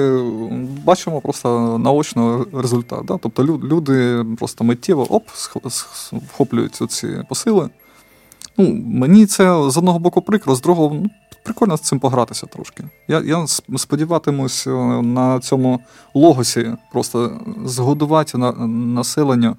бачимо 0.85 1.21
просто 1.21 1.78
наочно 1.78 2.47
результат. 2.52 3.04
Да? 3.04 3.18
Тобто 3.23 3.45
люди 3.45 4.25
просто 4.38 4.64
миттєво 4.64 5.14
оп, 5.14 5.28
схоплюють 5.68 6.83
ці 6.88 7.25
посили. 7.28 7.71
Ну, 8.58 8.82
Мені 8.86 9.26
це 9.26 9.70
з 9.70 9.76
одного 9.76 9.98
боку 9.98 10.22
прикро, 10.22 10.54
з 10.54 10.60
другого 10.60 10.94
ну, 10.94 11.10
прикольно 11.42 11.76
з 11.76 11.80
цим 11.80 11.98
погратися 11.98 12.46
трошки. 12.46 12.84
Я 13.08 13.20
я 13.20 13.46
сподіватимусь 13.76 14.66
е, 14.66 14.70
на 15.02 15.40
цьому 15.40 15.80
логосі 16.14 16.72
просто 16.92 17.40
згодувати 17.64 18.38
на 18.38 18.52
населенню 18.66 19.56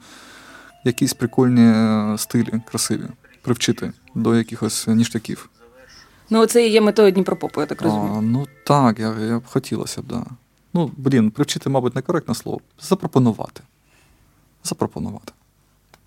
якісь 0.84 1.14
прикольні 1.14 1.62
е, 1.62 2.16
стилі, 2.18 2.62
красиві, 2.66 3.06
привчити 3.42 3.92
до 4.16 4.36
якихось 4.36 4.88
ніштяків. 4.88 5.50
Ну, 6.30 6.46
це 6.46 6.68
і 6.68 6.72
є 6.72 6.82
метою 6.82 7.12
Дніпропопу, 7.12 7.62
я 7.62 7.68
так 7.68 7.82
розумію. 7.82 8.14
А, 8.18 8.22
Ну 8.22 8.46
так, 8.66 9.00
я 9.00 9.16
я 9.20 9.40
б 9.40 9.46
хотілося 9.46 10.02
б, 10.02 10.06
да. 10.08 10.24
Ну, 10.74 10.92
блін, 10.98 11.32
привчити, 11.32 11.70
мабуть, 11.70 11.96
некоректне 11.96 12.36
слово. 12.36 12.60
Запропонувати. 12.82 13.62
Запропонувати. 14.64 15.34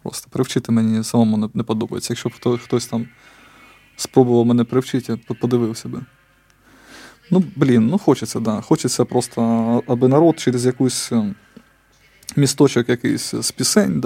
Просто 0.02 0.28
привчити 0.30 0.73
мені 0.73 1.04
самому 1.04 1.37
не, 1.37 1.49
не 1.54 1.62
подобається. 1.62 2.12
Якщо 2.12 2.28
б 2.28 2.59
хтось 2.59 2.87
там 2.87 3.06
спробував 3.97 4.47
мене 4.47 4.64
привчити, 4.64 5.12
я 5.28 5.35
подивився 5.35 5.88
би. 5.88 6.00
Ну, 7.30 7.44
блін, 7.56 7.87
ну 7.87 7.99
хочеться, 7.99 8.40
да. 8.40 8.61
Хочеться 8.61 9.04
просто, 9.04 9.42
аби 9.87 10.09
народ 10.09 10.40
через 10.40 10.66
якусь 10.66 11.12
ем, 11.12 11.35
місточок 12.37 12.88
якийсь 12.88 13.35
з 13.35 13.50
пісень, 13.50 14.00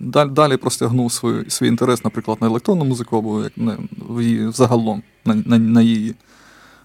да, 0.00 0.24
далі 0.24 0.56
простягнув 0.56 1.12
свій, 1.12 1.50
свій 1.50 1.68
інтерес, 1.68 2.04
наприклад, 2.04 2.38
на 2.40 2.46
електронну 2.46 2.84
музику, 2.84 3.16
або 3.16 3.42
як 3.42 3.52
на, 3.56 3.78
в 4.08 4.22
її 4.22 4.52
загалом 4.52 5.02
на, 5.24 5.34
на, 5.34 5.58
на 5.58 5.82
її. 5.82 6.14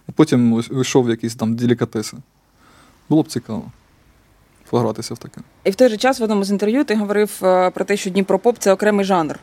А 0.10 0.12
потім 0.12 0.54
вийшов 0.54 1.06
в 1.06 1.10
якісь 1.10 1.36
там 1.36 1.56
делікатеси. 1.56 2.18
Було 3.10 3.24
б 3.24 3.28
цікаво 3.28 3.72
погратися 4.70 5.14
в 5.14 5.18
таке. 5.18 5.42
І 5.64 5.72
в 5.72 5.76
той 5.76 5.90
же 5.90 5.98
час 5.98 6.20
в 6.20 6.24
одному 6.24 6.44
з 6.44 6.52
інтерв'ю 6.52 6.84
ти 6.84 6.96
говорив 6.96 7.40
е, 7.44 7.70
про 7.70 7.86
те, 7.86 7.98
що 7.98 8.10
Дніпропоп 8.10 8.58
це 8.60 8.74
окремий 8.74 9.06
жанр. 9.06 9.40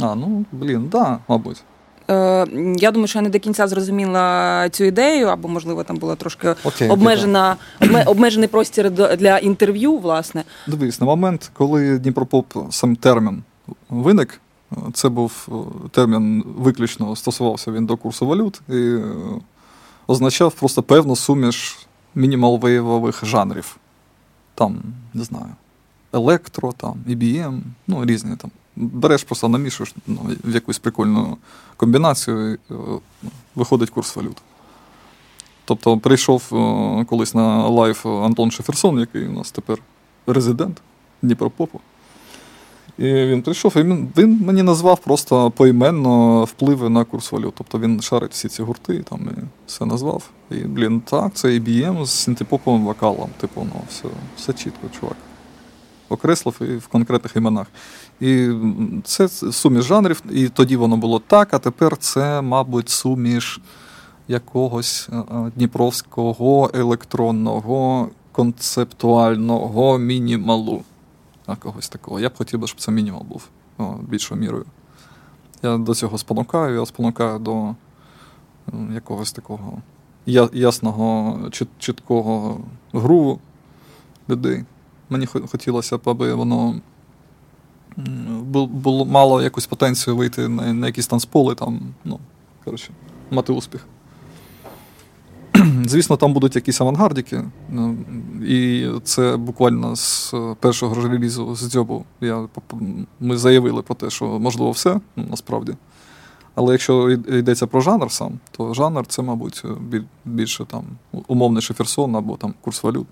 А, 0.00 0.14
ну 0.14 0.44
блін, 0.52 0.88
да, 0.88 1.18
мабуть. 1.28 1.62
Е, 2.10 2.46
Я 2.76 2.90
думаю, 2.90 3.08
що 3.08 3.18
я 3.18 3.22
не 3.22 3.28
до 3.28 3.38
кінця 3.38 3.66
зрозуміла 3.68 4.68
цю 4.68 4.84
ідею, 4.84 5.26
або, 5.26 5.48
можливо, 5.48 5.84
там 5.84 5.96
була 5.96 6.16
трошки 6.16 6.48
okay, 6.48 6.92
обмежена, 6.92 7.56
okay. 7.80 8.08
обмежений 8.08 8.48
простір 8.48 8.90
для 8.90 9.38
інтерв'ю, 9.38 9.98
власне. 9.98 10.44
Дивись, 10.66 11.00
на 11.00 11.06
момент, 11.06 11.50
коли 11.54 11.98
Дніпропоп 11.98 12.46
сам 12.70 12.96
термін 12.96 13.42
виник, 13.88 14.40
це 14.92 15.08
був 15.08 15.48
е, 15.48 15.88
термін 15.90 16.44
виключно 16.58 17.16
стосувався 17.16 17.72
він 17.72 17.86
до 17.86 17.96
курсу 17.96 18.26
валют 18.26 18.60
і 18.68 18.72
е, 18.72 19.02
означав 20.06 20.52
просто 20.52 20.82
певну 20.82 21.16
суміш 21.16 21.78
minimal 22.16 22.63
wave 22.63 22.90
ових 22.90 23.24
жанрів 23.24 23.76
там, 24.56 24.82
не 25.14 25.24
знаю, 25.24 25.54
електро, 26.12 26.72
там, 26.72 27.04
EBM, 27.08 27.60
ну, 27.86 28.04
різні 28.04 28.36
там. 28.36 28.50
Береш, 28.76 29.24
просто 29.24 29.48
намішуєш 29.48 29.94
ну, 30.06 30.20
в 30.44 30.54
якусь 30.54 30.78
прикольну 30.78 31.36
комбінацію, 31.76 32.58
е, 32.70 32.74
виходить 33.54 33.90
курс 33.90 34.16
валют. 34.16 34.36
Тобто 35.64 35.98
прийшов 35.98 36.42
е, 36.52 37.04
колись 37.04 37.34
на 37.34 37.68
live 37.68 38.06
Антон 38.06 38.50
Шеферсон, 38.50 39.00
який 39.00 39.28
у 39.28 39.32
нас 39.32 39.50
тепер 39.50 39.78
резидент 40.26 40.82
Дніпропопу. 41.22 41.80
І 42.98 43.04
він 43.04 43.42
прийшов, 43.42 43.72
і 43.76 43.82
він 43.82 44.08
він 44.16 44.40
мені 44.44 44.62
назвав 44.62 44.98
просто 44.98 45.50
поіменно 45.50 46.44
впливи 46.44 46.88
на 46.88 47.04
курс 47.04 47.32
валют. 47.32 47.54
Тобто 47.58 47.78
він 47.78 48.00
шарить 48.00 48.32
всі 48.32 48.48
ці 48.48 48.62
гурти 48.62 49.02
там, 49.02 49.20
і 49.20 49.55
все 49.66 49.86
назвав. 49.86 50.30
І, 50.50 50.54
блін, 50.54 51.00
так, 51.00 51.34
це 51.34 51.48
EBM 51.48 52.04
з 52.04 52.10
синтепоповим 52.10 52.84
вокалом. 52.84 53.30
Типу, 53.40 53.66
ну, 53.74 53.80
все 53.88 54.08
все 54.36 54.52
чітко, 54.52 54.88
чувак. 55.00 55.16
Окреслив 56.08 56.56
і 56.60 56.76
в 56.76 56.86
конкретних 56.86 57.36
іменах. 57.36 57.66
І 58.20 58.50
це 59.04 59.28
суміш 59.28 59.84
жанрів, 59.84 60.22
і 60.30 60.48
тоді 60.48 60.76
воно 60.76 60.96
було 60.96 61.18
так, 61.18 61.54
а 61.54 61.58
тепер 61.58 61.96
це, 61.96 62.42
мабуть, 62.42 62.88
суміш 62.88 63.60
якогось 64.28 65.08
е, 65.12 65.16
е, 65.16 65.52
дніпровського 65.56 66.70
електронного 66.74 68.08
концептуального 68.32 69.98
мінімалу 69.98 70.82
а 71.46 71.56
когось 71.56 71.88
такого. 71.88 72.20
Я 72.20 72.28
б 72.28 72.36
хотів 72.36 72.60
би, 72.60 72.66
щоб 72.66 72.80
це 72.80 72.92
мінімал 72.92 73.22
був 73.22 73.48
більшою 74.00 74.40
мірою. 74.40 74.64
Я 75.62 75.78
до 75.78 75.94
цього 75.94 76.18
спонукаю, 76.18 76.80
я 76.80 76.86
спонукаю 76.86 77.38
до 77.38 77.74
якогось 78.94 79.32
такого 79.32 79.82
ясного, 80.52 81.38
чіткого 81.78 82.60
груву 82.92 83.38
людей. 84.28 84.64
Мені 85.10 85.26
хотілося 85.26 85.98
б, 85.98 86.00
аби 86.04 86.34
воно 86.34 86.80
було 88.66 89.04
мало 89.04 89.42
якусь 89.42 89.66
потенцію 89.66 90.16
вийти 90.16 90.48
на, 90.48 90.72
на 90.72 90.86
якісь 90.86 91.06
танцполи, 91.06 91.54
там, 91.54 91.80
ну, 92.04 92.18
коротше, 92.64 92.90
мати 93.30 93.52
успіх. 93.52 93.86
Звісно, 95.84 96.16
там 96.16 96.32
будуть 96.32 96.56
якісь 96.56 96.80
авангардики, 96.80 97.44
ну, 97.70 97.96
і 98.46 98.88
це 99.04 99.36
буквально 99.36 99.96
з 99.96 100.34
першого 100.60 101.08
релізу 101.08 101.54
з 101.54 101.70
дзьобу 101.70 102.04
я, 102.20 102.48
ми 103.20 103.36
заявили 103.36 103.82
про 103.82 103.94
те, 103.94 104.10
що 104.10 104.24
можливо 104.24 104.70
все 104.70 105.00
ну, 105.16 105.26
насправді. 105.30 105.74
Але 106.56 106.72
якщо 106.72 107.10
йдеться 107.10 107.66
про 107.66 107.80
жанр 107.80 108.12
сам, 108.12 108.38
то 108.50 108.74
жанр 108.74 109.06
це, 109.06 109.22
мабуть, 109.22 109.64
більше 110.24 110.64
там 110.64 110.84
умовний 111.26 111.62
шеферсон 111.62 112.16
або 112.16 112.36
там 112.36 112.54
курс 112.60 112.82
валют. 112.82 113.06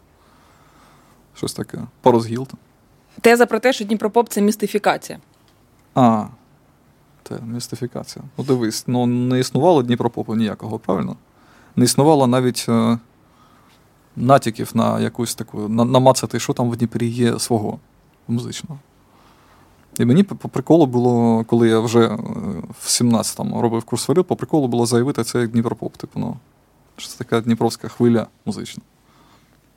Щось 1.35 1.53
таке. 1.53 1.79
Порозгіл 2.01 2.47
там. 2.47 2.59
Теза 3.21 3.47
про 3.47 3.59
те, 3.59 3.73
що 3.73 3.85
Дніпропоп 3.85 4.29
це 4.29 4.41
містифікація. 4.41 5.19
А, 5.95 6.27
це 7.23 7.39
містифікація. 7.47 8.25
Ну, 8.39 8.45
дивись, 8.45 8.85
ну 8.87 9.07
не 9.07 9.41
існувало 9.41 9.83
Дніпропопу 9.83 10.35
ніякого, 10.35 10.79
правильно? 10.79 11.17
не 11.77 11.85
існувало 11.85 12.27
навіть 12.27 12.67
е, 12.69 12.99
натяків 14.17 14.71
на 14.75 15.01
якусь 15.01 15.35
таку 15.35 15.69
намацати, 15.69 16.41
що 16.41 16.53
там 16.53 16.71
в 16.71 16.77
Дніпрі 16.77 17.09
є 17.09 17.39
свого. 17.39 17.79
музично. 18.29 18.79
І 19.99 20.05
мені 20.05 20.23
по 20.23 20.49
приколу 20.49 20.87
було, 20.87 21.45
коли 21.45 21.69
я 21.69 21.81
вже 21.81 22.01
е, 22.01 22.17
в 22.81 22.87
17-му 22.87 23.63
робив 23.63 23.85
курс 23.85 24.09
варил, 24.09 24.25
по 24.25 24.37
приколу 24.37 24.69
було 24.69 24.87
заявити 24.87 25.25
це 25.25 25.41
як 25.41 25.51
Дніпропоп. 25.51 25.97
Типу, 25.97 26.21
ну, 26.21 26.37
що 26.97 27.09
це 27.09 27.19
така 27.19 27.41
дніпровська 27.41 27.89
хвиля 27.89 28.27
музична. 28.45 28.83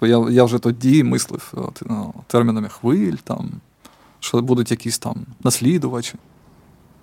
Бо 0.02 0.08
я 0.08 0.30
я 0.30 0.44
вже 0.44 0.60
тоді 0.60 1.04
мислив 1.04 1.54
от, 1.54 1.82
ну, 1.86 2.14
термінами 2.28 2.70
хвиль, 2.70 3.16
там, 3.24 3.52
що 4.20 4.42
будуть 4.42 4.72
якісь 4.72 5.00
там 5.00 5.26
наслідувачі. 5.44 6.16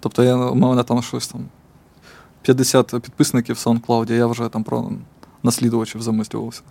Тобто 0.00 0.22
я, 0.22 0.36
у 0.36 0.54
мене 0.54 0.82
там 0.82 1.02
щось 1.02 1.28
там 1.28 1.44
50 2.42 2.86
підписників 2.86 3.56
в 3.56 3.58
SoundCloud, 3.58 4.12
я 4.12 4.26
вже 4.26 4.48
там 4.48 4.64
про 4.64 4.92
наслідувачів 5.42 6.02
замислювався. 6.02 6.62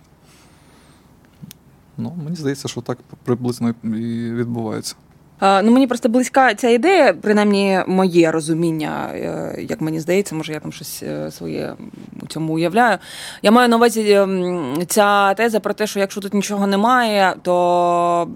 Ну, 1.98 2.16
Мені 2.24 2.36
здається, 2.36 2.68
що 2.68 2.80
так 2.80 2.98
приблизно 3.24 3.74
і 3.84 4.32
відбувається. 4.32 4.96
Ну, 5.40 5.70
Мені 5.70 5.86
просто 5.86 6.08
близька 6.08 6.54
ця 6.54 6.68
ідея, 6.68 7.14
принаймні 7.22 7.80
моє 7.86 8.30
розуміння, 8.30 9.10
е, 9.14 9.56
як 9.68 9.80
мені 9.80 10.00
здається, 10.00 10.34
може 10.34 10.52
я 10.52 10.60
там 10.60 10.72
щось 10.72 11.02
е, 11.02 11.30
своє 11.30 11.74
у 12.22 12.26
цьому 12.26 12.54
уявляю. 12.54 12.98
Я 13.42 13.50
маю 13.50 13.68
на 13.68 13.76
увазі 13.76 14.12
ем, 14.12 14.76
ця 14.86 15.34
теза 15.34 15.60
про 15.60 15.74
те, 15.74 15.86
що 15.86 16.00
якщо 16.00 16.20
тут 16.20 16.34
нічого 16.34 16.66
немає, 16.66 17.34
то 17.42 18.28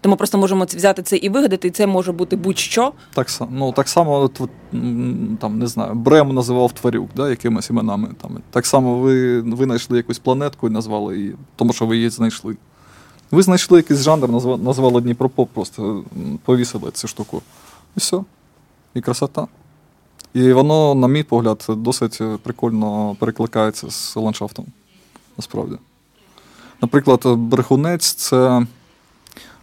то 0.00 0.08
ми 0.08 0.16
просто 0.16 0.38
можемо 0.38 0.64
взяти 0.64 1.02
це 1.02 1.16
і 1.16 1.28
вигадати, 1.28 1.68
і 1.68 1.70
це 1.70 1.86
може 1.86 2.12
бути 2.12 2.36
будь-що. 2.36 2.92
Так 3.14 3.26
ну, 3.50 3.72
так 3.72 3.88
само 3.88 4.30
там, 5.40 5.58
не 5.58 5.66
знаю, 5.66 5.94
Брем 5.94 6.34
називав 6.34 6.72
тварюк, 6.72 7.10
да, 7.16 7.30
якимись 7.30 7.70
іменами. 7.70 8.08
Там. 8.22 8.38
Так 8.50 8.66
само 8.66 8.98
ви 8.98 9.40
винайшли 9.40 9.96
якусь 9.96 10.18
планетку 10.18 10.68
і 10.68 10.70
назвали 10.70 11.18
її, 11.18 11.34
тому 11.56 11.72
що 11.72 11.86
ви 11.86 11.96
її 11.96 12.10
знайшли. 12.10 12.56
Ви 13.30 13.42
знайшли 13.42 13.78
якийсь 13.78 14.00
жанр, 14.00 14.28
назвали 14.58 15.00
Дніпропоп, 15.00 15.48
просто 15.50 16.04
повісили 16.44 16.90
цю 16.90 17.08
штуку. 17.08 17.42
І 17.96 18.00
все. 18.00 18.20
І 18.94 19.00
красота. 19.00 19.46
І 20.34 20.52
воно, 20.52 20.94
на 20.94 21.08
мій 21.08 21.22
погляд, 21.22 21.66
досить 21.68 22.20
прикольно 22.42 23.16
перекликається 23.18 23.90
з 23.90 24.16
ландшафтом. 24.16 24.66
Насправді. 25.36 25.76
Наприклад, 26.82 27.22
брехунець 27.26 28.12
це 28.12 28.66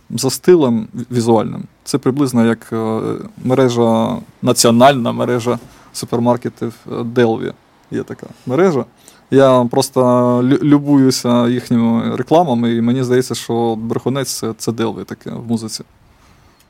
за 0.09 0.29
стилем 0.29 0.87
візуальним. 1.11 1.63
Це 1.83 1.97
приблизно 1.97 2.45
як 2.45 2.73
е, 2.73 3.01
мережа, 3.43 4.17
національна 4.41 5.11
мережа 5.11 5.59
супермаркетів 5.93 6.73
Делві. 7.05 7.53
Є 7.91 8.03
така 8.03 8.27
мережа. 8.45 8.85
Я 9.31 9.67
просто 9.71 10.41
любуюся 10.43 11.47
їхніми 11.47 12.15
рекламами, 12.15 12.75
і 12.75 12.81
мені 12.81 13.03
здається, 13.03 13.35
що 13.35 13.75
брехунець 13.75 14.29
це, 14.29 14.53
це 14.57 14.71
делві 14.71 15.03
таке 15.03 15.29
в 15.29 15.47
музиці. 15.47 15.83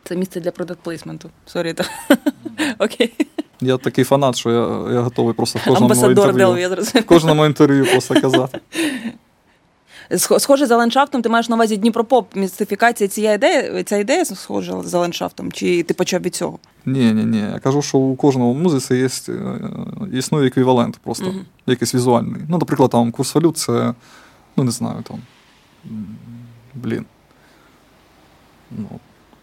Це 0.03 0.15
місце 0.15 0.39
для 0.39 0.49
продакт-плейсменту. 0.51 1.29
Sorry. 1.45 1.75
Окей. 2.79 3.13
Я 3.61 3.77
такий 3.77 4.03
фанат, 4.03 4.35
що 4.35 4.49
я 4.51 4.93
я 4.93 5.01
готовий 5.01 5.33
просто 5.33 5.59
в 5.59 5.63
кожному 5.63 5.85
Амбасадор 5.85 6.29
інтерв'ю, 6.29 6.57
я 6.57 6.69
в 7.01 7.05
кожному 7.05 7.45
інтерв'ю 7.45 7.85
просто 7.85 8.21
казати. 8.21 8.59
Схоже 10.15 10.65
за 10.65 10.77
ландшафтом, 10.77 11.21
ти 11.21 11.29
маєш 11.29 11.49
на 11.49 11.55
увазі 11.55 11.77
Дніпропоп, 11.77 12.35
містифікація 12.35 13.07
ця 13.07 13.33
ідея, 13.33 13.83
ця 13.83 13.97
ідея 13.97 14.25
схожа 14.25 14.83
за 14.83 14.99
ландшафтом, 14.99 15.51
чи 15.51 15.83
ти 15.83 15.93
почав 15.93 16.21
від 16.21 16.35
цього? 16.35 16.59
Ні, 16.85 17.13
ні, 17.13 17.25
ні. 17.25 17.39
Я 17.39 17.59
кажу, 17.59 17.81
що 17.81 17.97
у 17.97 18.15
кожного 18.15 18.53
музиці 18.53 18.95
є, 18.95 19.09
е, 19.29 19.59
існує 20.13 20.47
еквівалент 20.47 20.97
просто, 20.97 21.25
uh 21.25 21.43
якийсь 21.69 21.95
візуальний. 21.95 22.41
Ну, 22.49 22.57
наприклад, 22.57 22.89
там 22.89 23.11
курс 23.11 23.35
валют 23.35 23.57
це, 23.57 23.93
ну 24.57 24.63
не 24.63 24.71
знаю, 24.71 25.03
там. 25.03 25.21
Блін. 26.75 27.05
Ну, 28.71 28.87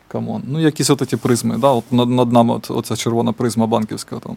come 0.08 0.28
on. 0.28 0.42
Ну, 0.46 0.60
якісь 0.60 0.90
от 0.90 1.08
ці 1.08 1.16
призми, 1.16 1.58
да? 1.58 1.68
от 1.68 1.92
над, 1.92 2.10
над 2.10 2.32
нами 2.32 2.54
от, 2.54 2.70
оця 2.70 2.96
червона 2.96 3.32
призма 3.32 3.66
банківська 3.66 4.16
там. 4.18 4.36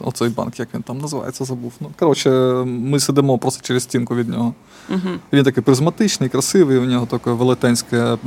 Оцей 0.00 0.28
банк, 0.28 0.58
як 0.58 0.68
він 0.74 0.82
там 0.82 0.98
називається, 0.98 1.44
забув. 1.44 1.72
Ну, 1.80 1.90
Коротше, 1.98 2.30
ми 2.66 3.00
сидимо 3.00 3.38
просто 3.38 3.62
через 3.62 3.82
стінку 3.82 4.14
від 4.14 4.28
нього. 4.28 4.54
Uh-huh. 4.90 5.18
Він 5.32 5.44
такий 5.44 5.62
призматичний, 5.62 6.28
красивий, 6.28 6.78
у 6.78 6.84
нього 6.84 7.06
таке 7.06 7.30
велетенське 7.30 8.18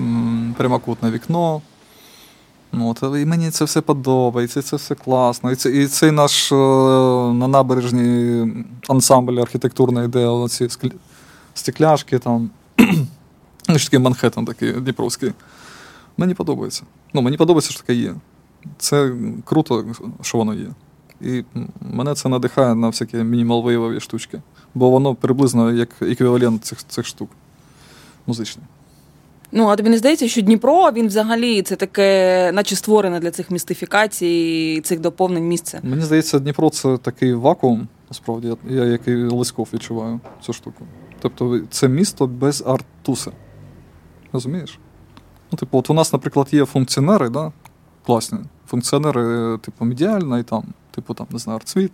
прямокутне 0.58 1.12
вікно. 1.12 1.62
Ну, 2.74 2.89
от, 2.89 3.04
І 3.04 3.26
мені 3.26 3.52
це 3.52 3.65
все 3.65 3.82
подобається, 3.82 4.62
це 4.62 4.76
все 4.76 4.95
класно. 4.95 5.52
І 5.52 5.56
це, 5.56 5.71
і 5.71 5.88
цей 5.88 6.12
наш 6.12 6.52
е, 6.52 6.56
на 6.56 7.47
набережній 7.47 8.47
ансамбль 8.88 9.39
архітектурної, 9.39 10.08
де 10.08 10.26
оці 10.26 10.67
стекляшки 11.54 12.19
там. 12.19 12.50
Ну, 13.69 13.78
такий 13.78 14.00
Манхеттен 14.00 14.45
такий 14.45 14.74
Дніпровський. 14.74 15.32
Мені 16.17 16.34
подобається. 16.34 16.84
Ну, 17.13 17.21
Мені 17.21 17.38
подобається, 17.38 17.71
що 17.71 17.82
таке 17.82 17.93
є. 17.93 18.15
Це 18.78 19.13
круто, 19.45 19.86
що 20.21 20.38
воно 20.38 20.54
є. 20.54 20.67
І 21.23 21.43
мене 21.81 22.13
це 22.13 22.29
надихає 22.29 22.75
на 22.75 22.88
всякі 22.88 23.17
мінімал-вейвові 23.17 23.99
штучки. 23.99 24.41
Бо 24.73 24.89
воно 24.89 25.15
приблизно 25.15 25.71
як 25.71 25.89
еквівалент 26.01 26.65
цих 26.65 26.88
цих 26.88 27.05
штук 27.05 27.29
музичних. 28.27 28.65
Ну, 29.51 29.67
а 29.67 29.75
тобі 29.75 29.89
не 29.89 29.97
здається, 29.97 30.27
що 30.27 30.41
Дніпро 30.41 30.91
він 30.91 31.07
взагалі 31.07 31.62
це 31.62 31.75
таке, 31.75 32.51
наче 32.53 32.75
створене 32.75 33.19
для 33.19 33.31
цих 33.31 33.51
містифікацій, 33.51 34.81
цих 34.84 34.99
доповнень 34.99 35.47
місце? 35.47 35.79
Мені 35.84 36.01
здається, 36.01 36.39
Дніпро 36.39 36.69
це 36.69 36.97
такий 36.97 37.34
вакуум, 37.34 37.88
насправді, 38.10 38.55
я 38.69 38.86
як 38.86 39.07
і 39.07 39.15
Лисков 39.15 39.67
відчуваю 39.73 40.19
цю 40.41 40.53
штуку. 40.53 40.86
Тобто, 41.21 41.60
це 41.69 41.88
місто 41.88 42.27
без 42.27 42.63
артуси. 42.67 43.31
Розумієш? 44.34 44.79
Ну, 45.51 45.57
типу, 45.57 45.77
от 45.77 45.89
у 45.89 45.93
нас, 45.93 46.13
наприклад, 46.13 46.47
є 46.51 46.65
функціонери, 46.65 47.29
да? 47.29 47.51
класні. 48.05 48.39
Функціонери, 48.71 49.57
типу, 49.57 49.86
медіальна 49.86 50.39
і 50.39 50.43
там, 50.43 50.63
типу, 50.91 51.13
там, 51.13 51.27
не 51.31 51.39
знаю, 51.39 51.57
арцвіт. 51.57 51.91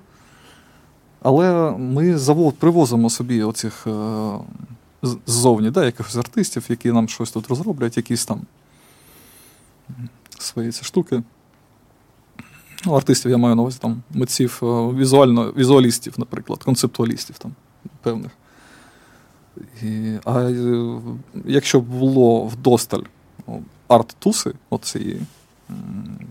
Але 1.21 1.71
ми 1.71 2.17
завод 2.17 2.55
привозимо 2.55 3.09
собі 3.09 3.43
оцих. 3.43 3.87
Е- 3.87 4.39
ззовні, 5.27 5.71
да, 5.71 5.85
якихось 5.85 6.15
артистів, 6.15 6.65
які 6.69 6.91
нам 6.91 7.09
щось 7.09 7.31
тут 7.31 7.47
розроблять, 7.47 7.97
якісь 7.97 8.25
там 8.25 8.41
свої 10.39 10.71
ці 10.71 10.83
штуки. 10.83 11.23
Ну, 12.85 12.93
Артистів 12.93 13.31
я 13.31 13.37
маю 13.37 13.55
на 13.55 13.61
увазі 13.61 13.77
там 13.81 14.03
митців, 14.11 14.59
е, 14.63 14.65
візуально, 14.93 15.51
візуалістів, 15.51 16.13
наприклад, 16.17 16.63
концептуалістів 16.63 17.37
там 17.37 17.51
певних. 18.01 18.31
І, 19.83 20.17
А 20.25 20.39
е, 20.41 20.99
якщо 21.45 21.79
було 21.79 22.45
вдосталь 22.45 23.03
арт-туси, 23.87 24.53
оцієї, 24.69 25.21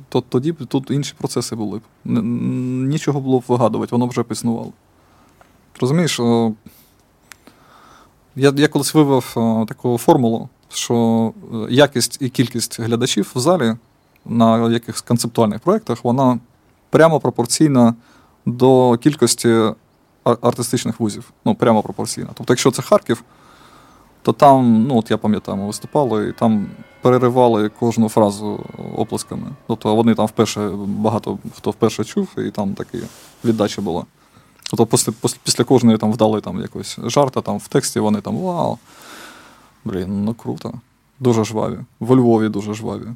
то 0.09 0.20
тоді 0.20 0.53
б 0.53 0.66
тут 0.66 0.90
інші 0.90 1.14
процеси 1.18 1.57
були 1.57 1.79
б. 1.79 1.83
Нічого 2.88 3.20
було 3.20 3.38
б 3.38 3.44
вигадувати, 3.49 3.90
воно 3.92 4.07
вже 4.07 4.22
б 4.22 4.27
існувало. 4.31 4.72
Розумієш, 5.81 6.20
е, 6.20 6.53
я 8.37 8.53
я 8.57 8.68
колись 8.68 8.94
вивів 8.94 9.35
е, 9.37 9.66
таку 9.66 9.99
формулу, 9.99 10.49
що 10.68 11.33
е, 11.55 11.57
якість 11.70 12.18
і 12.20 12.29
кількість 12.29 12.81
глядачів 12.81 13.33
в 13.35 13.38
залі 13.38 13.77
на 14.25 14.70
якихось 14.70 15.01
концептуальних 15.01 15.61
проєктах, 15.61 16.05
вона 16.05 16.38
прямо 16.90 17.20
пропорційна 17.20 17.94
до 18.46 18.99
кількості 18.99 19.72
артистичних 20.25 21.01
вузів. 21.01 21.33
Ну, 21.44 21.55
прямо 21.55 21.83
пропорційна. 21.83 22.29
Тобто, 22.35 22.53
якщо 22.53 22.70
це 22.70 22.83
Харків, 22.83 23.25
то 24.22 24.33
там, 24.33 24.87
ну 24.88 24.99
от 24.99 25.11
я 25.11 25.18
пам'ятаю, 25.18 25.59
ми 25.59 25.66
виступали, 25.66 26.29
і 26.29 26.33
там 26.33 26.66
переривали 27.07 27.69
кожну 27.69 28.09
фразу 28.09 28.61
оплесками. 28.97 29.47
Тобто 29.66 29.95
вони 29.95 30.14
там 30.14 30.27
вперше 30.27 30.71
багато 30.87 31.38
хто 31.57 31.71
вперше 31.71 32.05
чув, 32.05 32.29
і 32.38 32.51
там 32.51 32.75
такі 32.75 32.99
віддача 33.45 33.83
була. 33.83 34.05
Тобто 34.71 34.87
після, 34.87 35.12
після 35.45 35.64
кожної 35.64 35.99
там 35.99 36.12
вдали 36.12 36.40
там 36.40 36.61
якось 36.61 36.99
жарта 37.05 37.40
там 37.40 37.59
в 37.59 37.69
тексті 37.69 38.01
вони 38.01 38.21
там 38.21 38.37
вау. 38.37 38.79
Блін, 39.85 40.25
ну 40.25 40.35
круто. 40.35 40.73
Дуже 41.21 41.45
жваві. 41.45 41.79
Во 42.01 42.16
Львові 42.16 42.49
дуже 42.49 42.75
жваві. 42.75 43.07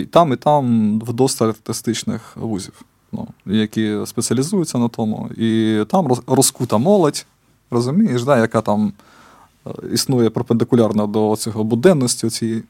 І 0.00 0.04
там, 0.04 0.32
і 0.32 0.36
там 0.36 0.98
вдосталь 1.00 1.48
артистичних 1.48 2.36
вузів, 2.36 2.82
ну, 3.12 3.28
які 3.46 3.98
спеціалізуються 4.06 4.78
на 4.78 4.88
тому. 4.88 5.30
І 5.36 5.80
там 5.90 6.08
розкута 6.26 6.78
молодь, 6.78 7.26
розумієш, 7.70 8.24
да, 8.24 8.38
яка 8.38 8.60
там 8.60 8.92
е, 9.66 9.70
існує 9.92 10.30
перпендикулярно 10.30 11.06
до 11.06 11.36
цього 11.36 11.64
буденності. 11.64 12.30
Цієї. 12.30 12.62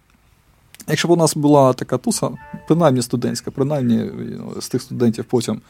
Якщо 0.88 1.09
б 1.09 1.11
у 1.11 1.16
нас 1.16 1.37
була 1.37 1.73
така 1.73 1.99
туса, 1.99 2.31
принаймні 2.68 3.03
студентська, 3.03 3.51
принаймні 3.51 3.99
е, 3.99 4.61
з 4.61 4.68
тих 4.68 4.83
студентів 4.83 5.25
потім 5.25 5.61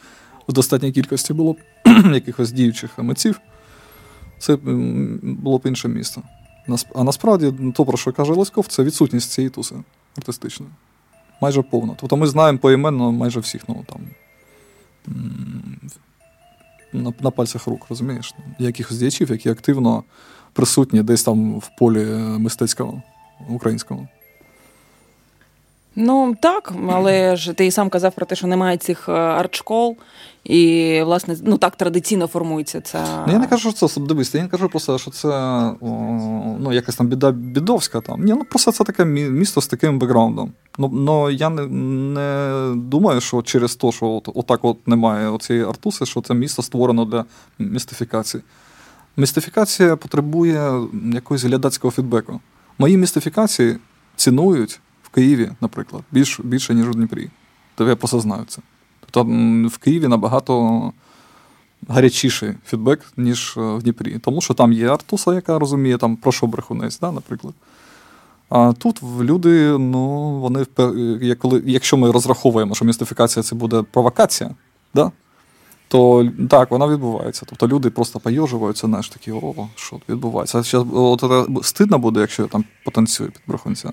в 0.47 0.53
достатній 0.53 0.91
кількості 0.91 1.33
було 1.33 1.53
б 1.53 1.57
якихось 2.13 2.51
діючих 2.51 2.99
митців, 2.99 3.39
це 4.39 4.55
було 5.21 5.57
б 5.57 5.61
інше 5.65 5.87
місто. 5.87 6.21
А 6.95 7.03
насправді, 7.03 7.53
то, 7.75 7.85
про 7.85 7.97
що 7.97 8.13
каже 8.13 8.33
Леськов, 8.33 8.67
це 8.67 8.83
відсутність 8.83 9.31
цієї 9.31 9.49
туси 9.49 9.75
артистичної. 10.17 10.71
Майже 11.41 11.61
повна. 11.61 11.95
Тобто 11.99 12.17
ми 12.17 12.27
знаємо 12.27 12.59
поіменно 12.59 13.11
майже 13.11 13.39
всіх, 13.39 13.61
ну 13.69 13.85
там. 13.89 14.01
На 16.93 17.13
на 17.19 17.31
пальцях 17.31 17.67
рук, 17.67 17.85
розумієш? 17.89 18.35
Якихось 18.59 18.97
діячів, 18.97 19.31
які 19.31 19.49
активно 19.49 20.03
присутні 20.53 21.03
десь 21.03 21.23
там 21.23 21.59
в 21.59 21.71
полі 21.79 22.05
мистецькому 22.37 23.01
українському. 23.49 24.07
Ну 25.95 26.35
так, 26.39 26.73
але 26.89 27.35
ж 27.35 27.53
ти 27.53 27.65
і 27.65 27.71
сам 27.71 27.89
казав 27.89 28.11
про 28.15 28.25
те, 28.25 28.35
що 28.35 28.47
немає 28.47 28.77
цих 28.77 29.09
е, 29.09 29.11
арт-школ, 29.11 29.95
і, 30.43 31.01
власне, 31.03 31.37
ну 31.43 31.57
так 31.57 31.75
традиційно 31.75 32.27
формується 32.27 32.81
це. 32.81 33.05
Ну, 33.27 33.33
я 33.33 33.39
не 33.39 33.47
кажу, 33.47 33.71
що 33.71 33.87
це 33.87 34.01
дивись, 34.01 34.35
я 34.35 34.43
не 34.43 34.47
кажу 34.47 34.69
просто, 34.69 34.97
що 34.97 35.11
це 35.11 35.27
ну, 36.59 36.73
якась 36.73 36.95
там 36.95 37.07
біда 37.07 37.31
бідовська. 37.31 38.01
Там. 38.01 38.23
Ні, 38.23 38.33
ну 38.33 38.43
просто 38.43 38.71
це 38.71 38.83
таке 38.83 39.05
місто 39.05 39.61
з 39.61 39.67
таким 39.67 39.99
бекграундом. 39.99 40.51
Ну, 40.77 40.87
но 40.87 41.31
я 41.31 41.49
не 41.49 41.67
не 41.67 42.73
думаю, 42.75 43.21
що 43.21 43.41
через 43.41 43.75
те, 43.75 43.91
що 43.91 44.05
от, 44.05 44.29
отак 44.35 44.65
от 44.65 44.87
немає 44.87 45.37
цієї 45.37 45.65
артуси, 45.65 46.05
що 46.05 46.21
це 46.21 46.33
місто 46.33 46.61
створено 46.61 47.05
для 47.05 47.25
містифікації. 47.59 48.43
Містифікація 49.17 49.95
потребує 49.95 50.87
якогось 51.13 51.43
глядацького 51.43 51.91
фідбеку. 51.91 52.39
Мої 52.77 52.97
містифікації 52.97 53.77
цінують 54.15 54.79
Києві, 55.15 55.51
наприклад, 55.61 56.03
більш, 56.11 56.39
більше, 56.39 56.73
ніж 56.73 56.89
у 56.89 56.91
Дніпрі. 56.91 57.29
То 57.75 57.87
я 57.87 57.95
просто 57.95 58.19
знаю 58.19 58.43
це. 58.47 58.61
Тобто 58.99 59.23
в 59.69 59.77
Києві 59.77 60.07
набагато 60.07 60.93
гарячіший 61.87 62.53
фідбек, 62.65 63.01
ніж 63.17 63.53
е, 63.57 63.61
в 63.61 63.83
Дніпрі. 63.83 64.19
Тому 64.19 64.41
що 64.41 64.53
там 64.53 64.73
є 64.73 64.87
Артуса, 64.87 65.33
яка 65.33 65.59
розуміє, 65.59 65.97
там, 65.97 66.15
про 66.15 66.31
що 66.31 66.47
брехунець, 66.47 66.99
да, 66.99 67.11
наприклад. 67.11 67.53
А 68.49 68.73
тут 68.73 69.03
люди, 69.21 69.77
ну, 69.77 70.31
вони 70.39 70.65
коли, 71.35 71.63
якщо 71.65 71.97
ми 71.97 72.11
розраховуємо, 72.11 72.75
що 72.75 72.85
містифікація 72.85 73.43
це 73.43 73.55
буде 73.55 73.81
провокація, 73.81 74.49
да, 74.93 75.11
то 75.87 76.29
так, 76.49 76.71
вона 76.71 76.87
відбувається. 76.87 77.45
Тобто 77.49 77.67
люди 77.67 77.89
просто 77.89 78.19
пойожуваються, 78.19 78.87
знаєш, 78.87 79.09
такі, 79.09 79.31
о, 79.31 79.67
що 79.75 79.99
відбувається. 80.09 80.63
А 80.73 80.77
от, 80.99 81.23
от, 81.23 81.65
стидно 81.65 81.99
буде, 81.99 82.19
якщо 82.19 82.43
я 82.43 82.49
там 82.49 82.65
потанцюю 82.85 83.31
під 83.31 83.41
брехунця. 83.47 83.91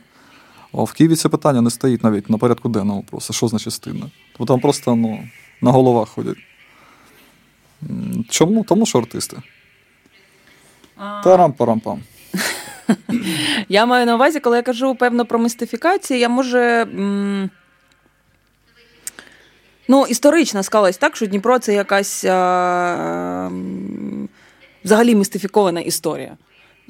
А 0.75 0.83
в 0.83 0.93
Києві 0.93 1.17
це 1.17 1.29
питання 1.29 1.61
не 1.61 1.71
стоїть 1.71 2.05
навіть 2.05 2.31
на 2.31 2.39
порядку 2.39 2.69
денному 2.69 3.05
просто. 3.11 3.33
Що 3.33 3.49
значить 3.49 3.73
стидно? 3.73 4.11
Тобто 4.33 4.55
там 4.55 4.61
просто 4.61 4.97
ну, 4.97 5.29
на 5.61 5.71
головах 5.71 6.09
ходять. 6.09 6.37
Чому? 8.29 8.65
Тому 8.65 8.87
що 8.87 8.99
артисти. 8.99 9.37
Тарам-парам-пам. 11.25 11.99
Я 13.69 13.87
маю 13.87 14.07
на 14.07 14.15
увазі, 14.15 14.41
коли 14.41 14.57
я 14.57 14.63
кажу 14.63 14.95
певно 14.95 15.27
про 15.27 15.39
містифікацію, 15.39 16.21
я 16.21 16.29
може. 16.29 16.87
Ну, 19.89 20.07
історично 20.07 20.63
склалось 20.63 20.97
так, 20.97 21.17
що 21.17 21.27
Дніпро 21.27 21.59
це 21.59 21.75
якась 21.75 22.25
а, 22.25 23.51
взагалі 24.85 25.15
містифікована 25.15 25.81
історія. 25.81 26.37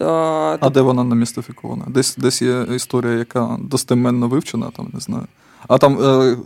А, 0.02 0.70
де 0.70 0.80
вона 0.80 1.04
не 1.04 1.14
містифікована? 1.14 1.84
Десь 1.88 2.16
десь 2.16 2.42
є 2.42 2.66
історія, 2.74 3.12
яка 3.12 3.56
достеменно 3.60 4.28
вивчена, 4.28 4.70
там, 4.76 4.90
не 4.94 5.00
знаю. 5.00 5.26
А 5.68 5.78
там 5.78 5.98
е, 6.02 6.36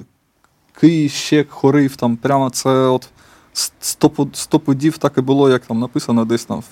Кий, 0.80 1.08
Щек, 1.08 1.50
Хорив, 1.50 1.96
там 1.96 2.16
прямо 2.16 2.50
це 2.50 2.70
от 2.70 3.08
сто 4.32 4.60
пудів 4.60 4.98
так 4.98 5.18
і 5.18 5.20
було, 5.20 5.50
як 5.50 5.66
там 5.66 5.80
написано, 5.80 6.24
десь 6.24 6.44
там 6.44 6.62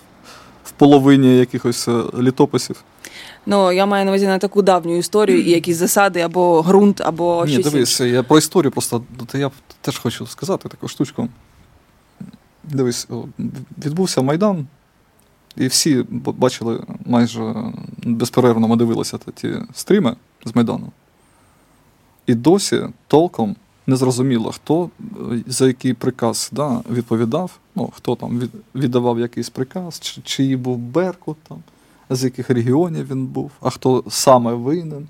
в 0.65 0.71
половині 0.71 1.39
якихось 1.39 1.89
е, 1.89 2.03
літописів. 2.19 2.85
Ну, 3.47 3.73
я 3.73 3.87
маю 3.87 4.05
на 4.05 4.11
увазі 4.11 4.27
на 4.27 4.39
таку 4.39 4.63
давню 4.63 4.97
історію 4.97 5.41
і 5.41 5.51
якісь 5.51 5.77
засади, 5.77 6.21
або 6.21 6.63
ґрунт, 6.63 7.01
або 7.01 7.45
Ні, 7.47 7.53
щось. 7.53 7.65
Ні, 7.65 7.71
дивись, 7.71 8.01
я 8.01 8.23
про 8.23 8.39
історію 8.39 8.71
просто 8.71 9.03
то 9.27 9.39
я 9.39 9.51
теж 9.81 9.99
хочу 9.99 10.27
сказати 10.27 10.69
таку 10.69 10.89
штучку. 10.89 11.29
Дивись, 12.65 13.09
відбувся 13.85 14.23
Майдан, 14.23 14.67
і 15.57 15.67
всі 15.67 16.05
бачили 16.11 16.81
майже 17.07 17.55
безперервно 18.05 18.69
ми 18.69 18.77
дивилися 18.77 19.19
ті 19.35 19.55
стріми 19.75 20.17
з 20.45 20.55
Майдану. 20.55 20.93
І 22.27 22.35
досі 22.35 22.83
толком 23.07 23.57
не 23.87 23.97
зрозуміло, 23.97 24.53
хто 24.53 24.91
за 25.47 25.67
який 25.67 25.95
приказ 25.95 26.51
да, 26.53 26.81
відповідав, 26.91 27.59
ну, 27.75 27.93
хто 27.97 28.17
там 28.17 28.43
віддавав 28.75 29.21
якийсь 29.21 29.51
приказ, 29.51 30.01
чи, 30.01 30.21
чиї 30.21 30.57
був 30.57 30.79
Беркут, 30.79 31.37
там, 31.49 31.63
з 32.11 32.25
яких 32.25 32.51
регіонів 32.51 33.11
він 33.11 33.27
був, 33.27 33.51
а 33.61 33.71
хто 33.71 34.05
саме 34.09 34.55
винен, 34.55 35.09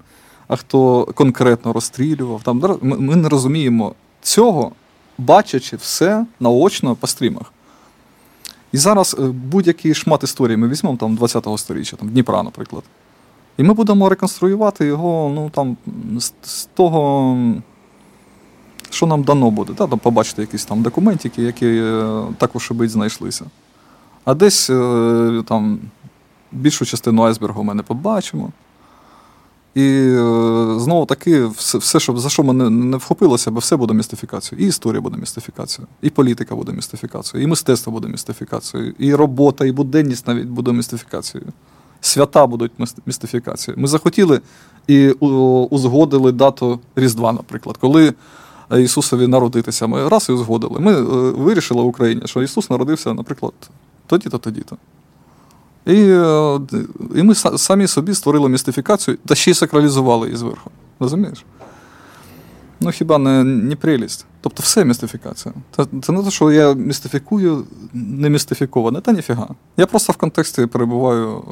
а 0.49 0.57
хто 0.57 1.05
конкретно 1.15 1.73
розстрілював. 1.73 2.43
Там, 2.43 2.79
Ми, 2.83 2.99
ми 2.99 3.17
не 3.17 3.29
розуміємо 3.29 3.95
цього, 4.23 4.73
бачачи 5.19 5.77
все 5.77 6.27
наочно 6.41 6.95
по 6.95 7.07
стрімах. 7.07 7.53
І 8.75 8.77
зараз 8.77 9.17
е, 9.19 9.23
будь-який 9.23 9.95
шмат 9.95 10.23
історії 10.23 10.57
ми 10.57 10.69
візьмемо 10.69 10.97
там 10.97 11.17
20-го 11.19 11.59
сторіччя, 11.59 11.97
там 11.97 12.09
Дніпра, 12.09 12.43
наприклад. 12.43 12.85
І 13.57 13.63
ми 13.63 13.75
будемо 13.75 14.09
реконструювати 14.09 14.87
його 14.87 15.33
ну, 15.35 15.51
там, 15.51 15.77
з, 16.19 16.33
з 16.43 16.65
того, 16.65 17.37
що 18.91 19.07
нам 19.07 19.23
дано 19.23 19.51
буде. 19.51 19.73
Да? 19.79 19.87
там 19.87 19.99
Побачити 19.99 20.43
якісь 20.43 20.65
там 20.65 20.83
документики, 20.83 21.43
які 21.43 21.67
е, 21.67 22.23
також 22.39 22.71
бить 22.71 22.91
знайшлися. 22.91 23.45
А 24.25 24.35
десь 24.35 24.71
е, 24.71 25.43
там 25.49 25.79
більшу 26.53 26.87
частину 26.87 27.23
айсбергу 27.23 27.65
ми 27.65 27.75
не 27.75 27.83
побачимо. 27.83 28.51
І 29.75 29.83
е, 29.83 30.79
знову 30.79 31.07
таки, 31.07 31.47
все, 31.47 32.01
що, 32.01 32.17
за 32.17 32.29
що 32.29 32.43
ми 32.43 32.71
не, 32.71 32.97
вхопилося, 32.97 33.51
бо 33.51 33.59
все 33.59 33.77
буде 33.77 33.95
містифікацією. 33.95 34.67
І 34.67 34.69
історія 34.69 35.01
буде 35.01 35.17
містифікацією, 35.17 35.89
і 36.03 36.11
політика 36.11 36.57
буде 36.57 36.73
містифікацією, 36.73 37.47
і 37.47 37.51
мистецтво 37.51 37.93
буде 37.93 38.09
містифікацією, 38.09 38.95
і 38.99 39.15
робота, 39.15 39.65
і 39.65 39.73
буденність 39.73 40.27
навіть 40.27 40.47
буде 40.47 40.73
містифікацією. 40.73 41.53
Свята 42.01 42.47
будуть 42.47 42.73
містифікацією. 43.07 43.83
Ми 43.83 43.89
захотіли 43.89 44.41
і 44.87 45.11
узгодили 45.71 46.33
дату 46.33 46.81
Різдва, 46.97 47.33
наприклад, 47.33 47.77
коли 47.77 48.15
Ісусові 48.79 49.27
народитися. 49.27 49.87
Ми 49.87 50.09
раз 50.09 50.29
і 50.29 50.33
узгодили. 50.33 50.81
Ми 50.81 50.93
е, 50.93 51.03
вирішили 51.31 51.83
в 51.83 51.87
Україні, 51.87 52.23
що 52.25 52.43
Ісус 52.43 52.71
народився, 52.71 53.15
наприклад, 53.15 53.53
тоді-то, 54.07 54.39
тоді-то. 54.39 54.77
І 55.87 55.95
е, 55.95 56.61
і 57.15 57.23
ми 57.23 57.35
самі 57.35 57.87
собі 57.87 58.15
створили 58.15 58.49
містифікацію 58.49 59.19
та 59.27 59.35
ще 59.35 59.51
й 59.51 59.55
сакралізували 59.55 60.27
її 60.27 60.37
зверху. 60.37 60.71
Розумієш? 61.01 61.45
Ну, 62.81 62.91
хіба 62.91 63.19
не 63.19 63.45
не 63.45 63.77
прелість? 63.77 64.27
Тобто 64.41 64.63
все 64.63 64.85
містифікація. 64.85 65.55
Це, 65.77 65.87
це 66.03 66.13
не 66.13 66.23
те, 66.23 66.31
що 66.31 66.53
я 66.53 66.75
містифікую 66.75 67.67
не 67.93 68.31
містифіковане, 68.31 69.01
та 69.01 69.13
ніфіга. 69.13 69.49
Я 69.77 69.87
просто 69.87 70.13
в 70.13 70.17
контексті 70.17 70.67
перебуваю 70.67 71.45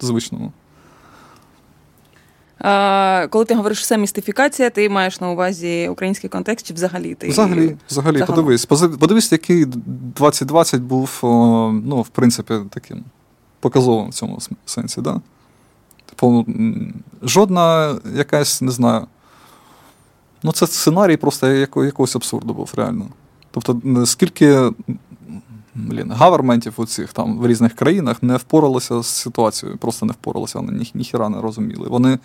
е, 0.00 0.06
звичному. 0.06 0.52
А, 2.58 3.26
Коли 3.30 3.44
ти 3.44 3.54
говориш 3.54 3.80
все 3.80 3.98
містифікація, 3.98 4.70
ти 4.70 4.88
маєш 4.88 5.20
на 5.20 5.30
увазі 5.30 5.88
український 5.88 6.30
контекст 6.30 6.66
чи 6.66 6.74
взагалі 6.74 7.14
ти. 7.14 7.28
Взагалі, 7.28 7.76
взагалі, 7.90 8.24
подивись. 8.26 8.64
Подивись, 8.98 9.32
який 9.32 9.64
2020 9.64 10.80
був, 10.82 11.18
ну, 11.22 12.02
в 12.02 12.08
принципі, 12.08 12.54
таким 12.70 13.04
показовим 13.66 14.10
в 14.10 14.14
цьому 14.14 14.38
сенсі. 14.66 15.00
Да? 15.00 15.20
Типу, 16.06 16.46
жодна 17.22 17.96
якась, 18.14 18.62
не 18.62 18.70
знаю. 18.70 19.06
Ну, 20.42 20.52
це 20.52 20.66
сценарій 20.66 21.16
просто 21.16 21.48
якогось 21.48 22.16
абсурду 22.16 22.54
був, 22.54 22.70
реально. 22.76 23.06
Тобто, 23.50 24.06
скільки 24.06 24.70
блін, 25.74 26.12
гаверментів 26.12 26.72
у 26.76 26.86
цих 26.86 27.12
там 27.12 27.38
в 27.38 27.46
різних 27.46 27.74
країнах 27.74 28.22
не 28.22 28.36
впоралися 28.36 29.02
з 29.02 29.06
ситуацією, 29.06 29.78
просто 29.78 30.06
не 30.06 30.12
впоралися, 30.12 30.58
вони 30.58 30.72
ні, 30.72 30.90
ніхіра 30.94 31.28
не 31.28 31.40
розуміли. 31.40 31.88
Вони 31.88 32.18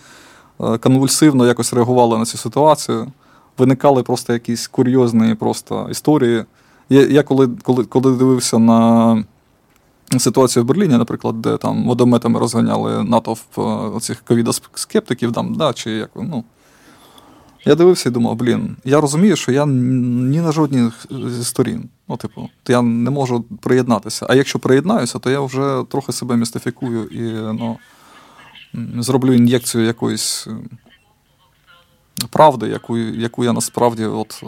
е, 0.61 0.77
конвульсивно 0.77 1.47
якось 1.47 1.73
реагували 1.73 2.17
на 2.17 2.25
цю 2.25 2.37
ситуацію, 2.37 3.11
виникали 3.57 4.03
просто 4.03 4.33
якісь 4.33 4.67
курйозні 4.67 5.35
просто 5.35 5.87
історії. 5.91 6.45
Я 6.89 7.07
я 7.07 7.23
коли, 7.23 7.49
коли, 7.63 7.85
коли 7.85 8.15
дивився 8.15 8.59
на 8.59 9.23
ситуацію 10.19 10.63
в 10.63 10.65
Берліні, 10.65 10.97
наприклад, 10.97 11.41
де 11.41 11.57
там 11.57 11.87
водометами 11.87 12.39
розганяли 12.39 13.03
натовп 13.03 13.59
е, 13.59 13.99
цих 13.99 14.21
ковідоскептиків, 14.21 15.33
там, 15.33 15.55
да, 15.55 15.73
чи 15.73 15.91
як, 15.91 16.09
ну, 16.15 16.43
я 17.65 17.75
дивився 17.75 18.09
і 18.09 18.11
думав, 18.11 18.35
блін, 18.35 18.77
я 18.85 19.01
розумію, 19.01 19.35
що 19.35 19.51
я 19.51 19.65
ні 19.65 20.41
на 20.41 20.51
жодній 20.51 20.91
зі 21.09 21.43
сторін. 21.43 21.89
Ну, 22.09 22.17
типу, 22.17 22.49
я 22.67 22.81
не 22.81 23.09
можу 23.09 23.41
приєднатися. 23.41 24.25
А 24.29 24.35
якщо 24.35 24.59
приєднаюся, 24.59 25.19
то 25.19 25.29
я 25.29 25.41
вже 25.41 25.83
трохи 25.89 26.11
себе 26.11 26.37
містифікую 26.37 27.05
і 27.05 27.21
ну, 27.59 27.77
зроблю 29.03 29.33
ін'єкцію 29.33 29.85
якоїсь 29.85 30.47
е, 30.47 30.51
правди, 32.29 32.67
яку 32.67 32.97
яку 32.97 33.43
я 33.43 33.53
насправді 33.53 34.05
от 34.05 34.43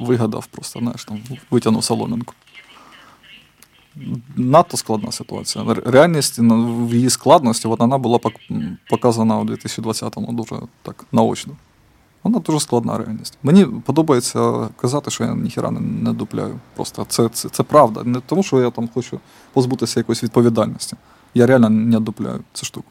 вигадав, 0.00 0.46
просто 0.46 0.78
знаєш, 0.78 1.04
там, 1.04 1.20
витягнув 1.50 1.84
соломинку 1.84 2.34
надто 4.36 4.76
складна 4.76 5.12
ситуація. 5.12 5.64
Реальність 5.84 6.38
в 6.38 6.94
її 6.94 7.10
складності 7.10 7.68
вона 7.68 7.98
була 7.98 8.20
показана 8.90 9.38
у 9.38 9.44
2020-му 9.44 10.32
дуже 10.32 10.56
так 10.82 11.04
наочно. 11.12 11.52
Вона 12.22 12.38
дуже 12.38 12.60
складна 12.60 12.98
реальність. 12.98 13.38
Мені 13.42 13.64
подобається 13.64 14.68
казати, 14.76 15.10
що 15.10 15.24
я 15.24 15.34
ніхіра 15.34 15.70
не, 15.70 15.80
не 15.80 16.12
дупляю. 16.12 16.58
Просто 16.74 17.06
це, 17.08 17.28
це 17.28 17.48
це, 17.48 17.62
правда. 17.62 18.02
Не 18.04 18.20
тому, 18.20 18.42
що 18.42 18.60
я 18.60 18.70
там 18.70 18.88
хочу 18.94 19.20
позбутися 19.52 20.00
якоїсь 20.00 20.22
відповідальності. 20.22 20.96
Я 21.34 21.46
реально 21.46 21.70
не 21.70 22.00
дупляю 22.00 22.40
цю 22.52 22.66
штуку. 22.66 22.86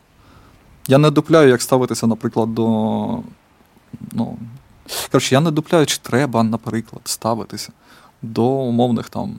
Я 0.87 0.97
не 0.97 1.11
дупляю, 1.11 1.49
як 1.49 1.61
ставитися, 1.61 2.07
наприклад, 2.07 2.53
до 2.53 2.63
ну, 4.11 4.37
коротше, 5.11 5.35
я 5.35 5.41
не 5.41 5.51
дупляю, 5.51 5.85
чи 5.85 5.97
треба, 6.01 6.43
наприклад, 6.43 7.01
ставитися 7.05 7.71
до 8.21 8.45
умовних 8.45 9.09
там 9.09 9.35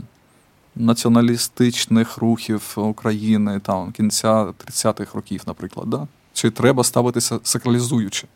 націоналістичних 0.77 2.19
рухів 2.19 2.73
України 2.77 3.61
там 3.61 3.93
кінця 3.93 4.45
30-х 4.45 5.15
років, 5.15 5.43
наприклад. 5.47 5.91
Да? 5.91 6.07
Чи 6.33 6.51
треба 6.51 6.85
ставитися 6.85 7.41
сакралізуючи? 7.43 8.27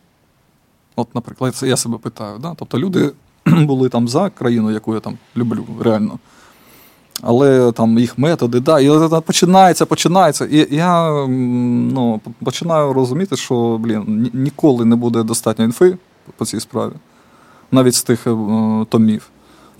От, 0.95 1.15
наприклад, 1.15 1.59
я 1.63 1.77
себе 1.77 1.97
питаю. 1.97 2.39
Да? 2.39 2.53
Тобто 2.57 2.79
люди 2.79 3.11
були 3.45 3.89
там 3.89 4.07
за 4.07 4.29
країну, 4.29 4.71
яку 4.71 4.93
я 4.93 4.99
там 4.99 5.17
люблю, 5.37 5.65
реально. 5.79 6.19
Але 7.21 7.71
там 7.71 7.99
їх 7.99 8.17
методи, 8.17 8.59
да, 8.59 8.79
і 8.79 9.21
починається, 9.25 9.85
починається. 9.85 10.45
І 10.45 10.75
я 10.75 11.11
ну, 11.27 12.21
починаю 12.43 12.93
розуміти, 12.93 13.35
що 13.35 13.77
блін, 13.77 14.31
ніколи 14.33 14.85
не 14.85 14.95
буде 14.95 15.23
достатньо 15.23 15.65
інфи 15.65 15.97
по 16.37 16.45
цій 16.45 16.59
справі, 16.59 16.93
навіть 17.71 17.95
з 17.95 18.03
тих 18.03 18.27
е, 18.27 18.35
томів. 18.89 19.29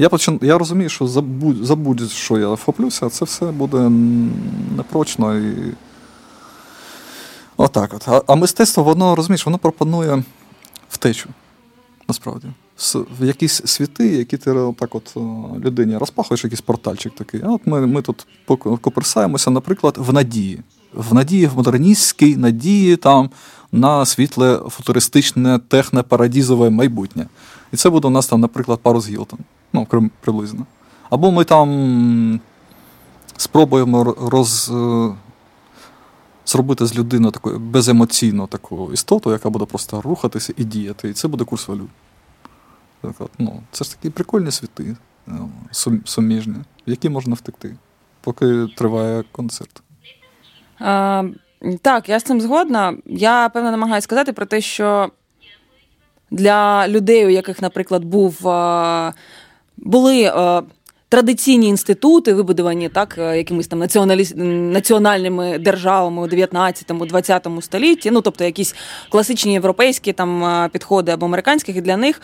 Я 0.01 0.09
почин... 0.09 0.39
я 0.41 0.57
розумію, 0.57 0.89
що 0.89 1.07
забудь, 1.07 1.65
забудь, 1.65 2.11
що 2.11 2.37
я 2.37 2.47
вхоплюся, 2.47 3.09
це 3.09 3.25
все 3.25 3.45
буде 3.45 3.89
непрочно 4.77 5.37
і. 5.37 5.73
Отак 7.57 7.93
от. 7.93 8.07
А, 8.07 8.21
а 8.27 8.35
мистецтво, 8.35 8.83
воно 8.83 9.15
розумієш, 9.15 9.45
воно 9.45 9.57
пропонує 9.57 10.23
втечу. 10.89 11.29
Насправді. 12.07 12.47
В 13.19 13.25
якісь 13.25 13.61
світи, 13.65 14.07
які 14.07 14.37
ти 14.37 14.73
так 14.79 14.95
от 14.95 15.17
людині 15.65 15.97
розпахуєш, 15.97 16.43
якийсь 16.43 16.61
портальчик 16.61 17.15
такий. 17.15 17.41
А 17.43 17.49
от 17.49 17.61
ми 17.65 17.87
ми 17.87 18.01
тут 18.01 18.27
коперсаємося, 18.81 19.51
наприклад, 19.51 19.95
в 19.97 20.13
надії. 20.13 20.59
В 20.93 21.13
надії, 21.13 21.47
в 21.47 21.55
модерністській 21.55 22.37
надії 22.37 22.95
там 22.95 23.29
на 23.71 24.05
світле 24.05 24.61
футуристичне 24.69 25.59
технопарадізове 25.67 26.69
майбутнє. 26.69 27.27
І 27.73 27.77
це 27.77 27.89
буде 27.89 28.07
у 28.07 28.11
нас 28.11 28.27
там, 28.27 28.39
наприклад, 28.41 28.79
парус 28.83 29.09
Гілтон. 29.09 29.39
Ну, 29.73 29.87
приблизно. 30.21 30.65
Або 31.09 31.31
ми 31.31 31.43
там 31.43 32.39
спробуємо 33.37 34.03
роз, 34.03 34.71
е, 34.73 35.09
зробити 36.45 36.85
з 36.85 36.95
людини 36.95 37.31
таку 37.31 37.49
беземоційну 37.49 38.47
таку 38.47 38.93
істоту, 38.93 39.31
яка 39.31 39.49
буде 39.49 39.65
просто 39.65 40.01
рухатися 40.01 40.53
і 40.57 40.63
діяти. 40.63 41.09
І 41.09 41.13
це 41.13 41.27
буде 41.27 41.45
курс 41.45 41.67
валют. 41.67 41.89
Ну, 43.39 43.63
Це 43.71 43.83
ж 43.85 43.95
такі 43.95 44.09
прикольні 44.09 44.51
світи, 44.51 44.95
е, 45.27 45.31
суміжні, 46.05 46.55
в 46.87 46.89
які 46.89 47.09
можна 47.09 47.33
втекти, 47.33 47.75
поки 48.21 48.67
триває 48.77 49.23
концерт. 49.31 49.81
А, 50.79 51.23
Так, 51.81 52.09
я 52.09 52.19
з 52.19 52.23
цим 52.23 52.41
згодна. 52.41 52.97
Я 53.05 53.49
певно 53.49 53.71
намагаюся 53.71 54.03
сказати 54.03 54.33
про 54.33 54.45
те, 54.45 54.61
що 54.61 55.11
для 56.31 56.87
людей, 56.87 57.25
у 57.25 57.29
яких, 57.29 57.61
наприклад, 57.61 58.03
був 58.03 58.47
були 59.77 60.21
е, 60.23 60.61
традиційні 61.11 61.67
інститути, 61.67 62.33
вибудовані 62.33 62.89
так, 62.89 63.15
е, 63.17 63.37
якимись 63.37 63.67
там 63.67 63.79
націоналі... 63.79 64.25
національними 64.71 65.57
державами 65.57 66.21
у 66.21 66.27
19-20 66.27 67.61
столітті, 67.61 68.11
ну 68.11 68.21
тобто 68.21 68.43
якісь 68.43 68.75
класичні 69.09 69.53
європейські 69.53 70.13
там 70.13 70.43
е, 70.43 70.69
підходи 70.73 71.11
або 71.11 71.25
американських, 71.25 71.75
і 71.75 71.81
для 71.81 71.97
них 71.97 72.21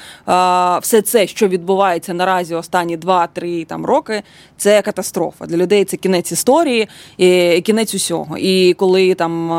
все 0.81 1.01
це, 1.05 1.27
що 1.27 1.47
відбувається 1.47 2.13
наразі 2.13 2.55
останні 2.55 2.97
2-3 2.97 3.65
там 3.65 3.85
роки, 3.85 4.23
це 4.57 4.81
катастрофа. 4.81 5.45
Для 5.45 5.57
людей 5.57 5.85
це 5.85 5.97
кінець 5.97 6.31
історії 6.31 6.87
і 7.17 7.61
кінець 7.61 7.95
усього. 7.95 8.37
І 8.37 8.73
коли 8.73 9.13
там 9.13 9.49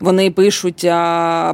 вони 0.00 0.30
пишуть 0.30 0.80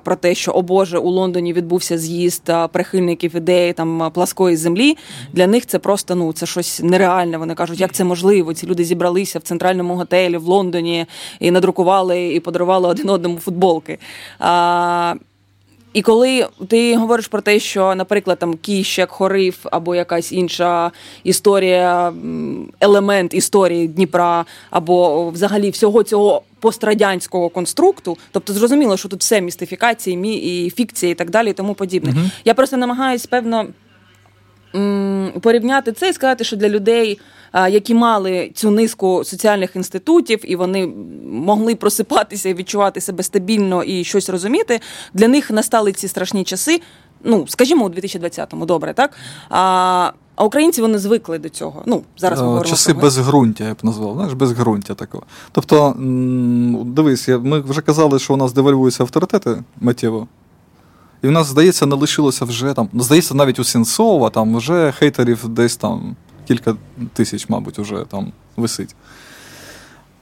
про 0.04 0.16
те, 0.20 0.34
що 0.34 0.52
о 0.52 0.62
Боже, 0.62 0.98
у 0.98 1.10
Лондоні 1.10 1.52
відбувся 1.52 1.98
з'їзд 1.98 2.50
прихильників 2.72 3.36
ідеї 3.36 3.72
там 3.72 4.10
пласкої 4.14 4.56
землі, 4.56 4.96
для 5.32 5.46
них 5.46 5.66
це 5.66 5.78
просто 5.78 6.14
ну 6.14 6.32
це 6.32 6.46
щось 6.62 6.80
нереальне. 6.82 7.38
Вони 7.38 7.54
кажуть, 7.54 7.80
як 7.80 7.92
це 7.92 8.04
можливо? 8.04 8.54
Ці 8.54 8.66
люди 8.66 8.84
зібралися 8.84 9.38
в 9.38 9.42
центральному 9.42 9.94
готелі 9.94 10.36
в 10.36 10.44
Лондоні 10.44 11.06
і 11.40 11.50
надрукували 11.50 12.32
і 12.32 12.40
подарували 12.40 12.88
один 12.88 13.08
одному 13.08 13.38
футболки. 13.38 13.98
А, 14.38 15.14
і 15.92 16.02
коли 16.02 16.46
ти 16.68 16.96
говориш 16.96 17.28
про 17.28 17.40
те, 17.40 17.58
що, 17.58 17.94
наприклад, 17.94 18.38
там 18.38 18.54
Кіщак, 18.54 19.10
Хорив 19.10 19.58
або 19.64 19.94
якась 19.94 20.32
інша 20.32 20.90
історія, 21.24 22.12
елемент 22.80 23.34
історії 23.34 23.88
Дніпра, 23.88 24.44
або 24.70 25.30
взагалі 25.30 25.70
всього 25.70 26.02
цього 26.02 26.42
пострадянського 26.60 27.48
конструкту, 27.48 28.18
тобто 28.32 28.52
зрозуміло, 28.52 28.96
що 28.96 29.08
тут 29.08 29.20
все 29.20 29.40
містифікації, 29.40 30.66
і 30.66 30.70
фікції 30.70 31.12
і 31.12 31.14
так 31.14 31.30
далі, 31.30 31.50
і 31.50 31.52
тому 31.52 31.74
подібне. 31.74 32.10
uh 32.10 32.30
Я 32.44 32.54
просто 32.54 32.76
намагаюсь 32.76 33.26
певно 33.26 33.66
порівняти 35.40 35.92
це 35.92 36.08
і 36.08 36.12
сказати, 36.12 36.44
що 36.44 36.56
для 36.56 36.68
людей, 36.68 37.20
які 37.54 37.94
мали 37.94 38.50
цю 38.54 38.70
низку 38.70 39.24
соціальних 39.24 39.76
інститутів, 39.76 40.52
і 40.52 40.56
вони 40.56 40.86
могли 41.32 41.74
просипатися 41.74 42.48
і 42.48 42.54
відчувати 42.54 43.00
себе 43.00 43.22
стабільно 43.22 43.82
і 43.82 44.04
щось 44.04 44.28
розуміти, 44.28 44.80
для 45.14 45.28
них 45.28 45.50
настали 45.50 45.92
ці 45.92 46.08
страшні 46.08 46.44
часи. 46.44 46.80
Ну, 47.24 47.46
скажімо, 47.48 47.84
у 47.84 47.88
2020-му, 47.88 48.66
добре, 48.66 48.94
так? 48.94 49.10
А 49.48 50.12
а 50.40 50.44
українці 50.44 50.82
вони 50.82 50.98
звикли 50.98 51.38
до 51.38 51.48
цього. 51.48 51.82
Ну, 51.86 52.02
зараз 52.18 52.40
ми 52.40 52.46
говоримо 52.46 52.70
Часи 52.70 52.92
про 52.92 53.02
безґрунтя, 53.02 53.64
я 53.64 53.74
б 53.74 53.76
назвав, 53.82 54.14
знаєш, 54.14 54.32
безґрунтя 54.32 54.94
такого. 54.94 55.24
Тобто, 55.52 55.94
дивись, 56.86 57.28
ми 57.28 57.60
вже 57.60 57.80
казали, 57.80 58.18
що 58.18 58.34
у 58.34 58.36
нас 58.36 58.52
девальвуються 58.52 59.02
авторитети 59.02 59.62
миттєво. 59.80 60.28
І 61.22 61.26
в 61.26 61.30
нас, 61.30 61.46
здається, 61.46 61.86
не 61.86 61.96
лишилося 61.96 62.44
вже 62.44 62.74
там. 62.74 62.88
Ну, 62.92 63.02
здається, 63.02 63.34
навіть 63.34 63.58
у 63.58 63.64
Сенцова 63.64 64.30
там 64.30 64.56
вже 64.56 64.92
хейтерів 64.92 65.48
десь 65.48 65.76
там 65.76 66.16
кілька 66.48 66.76
тисяч, 67.12 67.48
мабуть, 67.48 67.78
вже 67.78 68.04
там 68.04 68.32
висить 68.56 68.94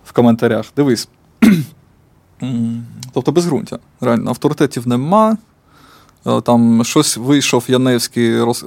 в 0.04 0.12
коментарях. 0.12 0.66
Дивись. 0.76 1.08
тобто 3.12 3.32
безґрунтя. 3.32 3.78
Реально, 4.00 4.30
авторитетів 4.30 4.88
нема. 4.88 5.36
Е, 6.26 6.40
там 6.40 6.84
щось 6.84 7.16
вийшов 7.16 7.64
Яневський, 7.68 8.42
роз, 8.42 8.62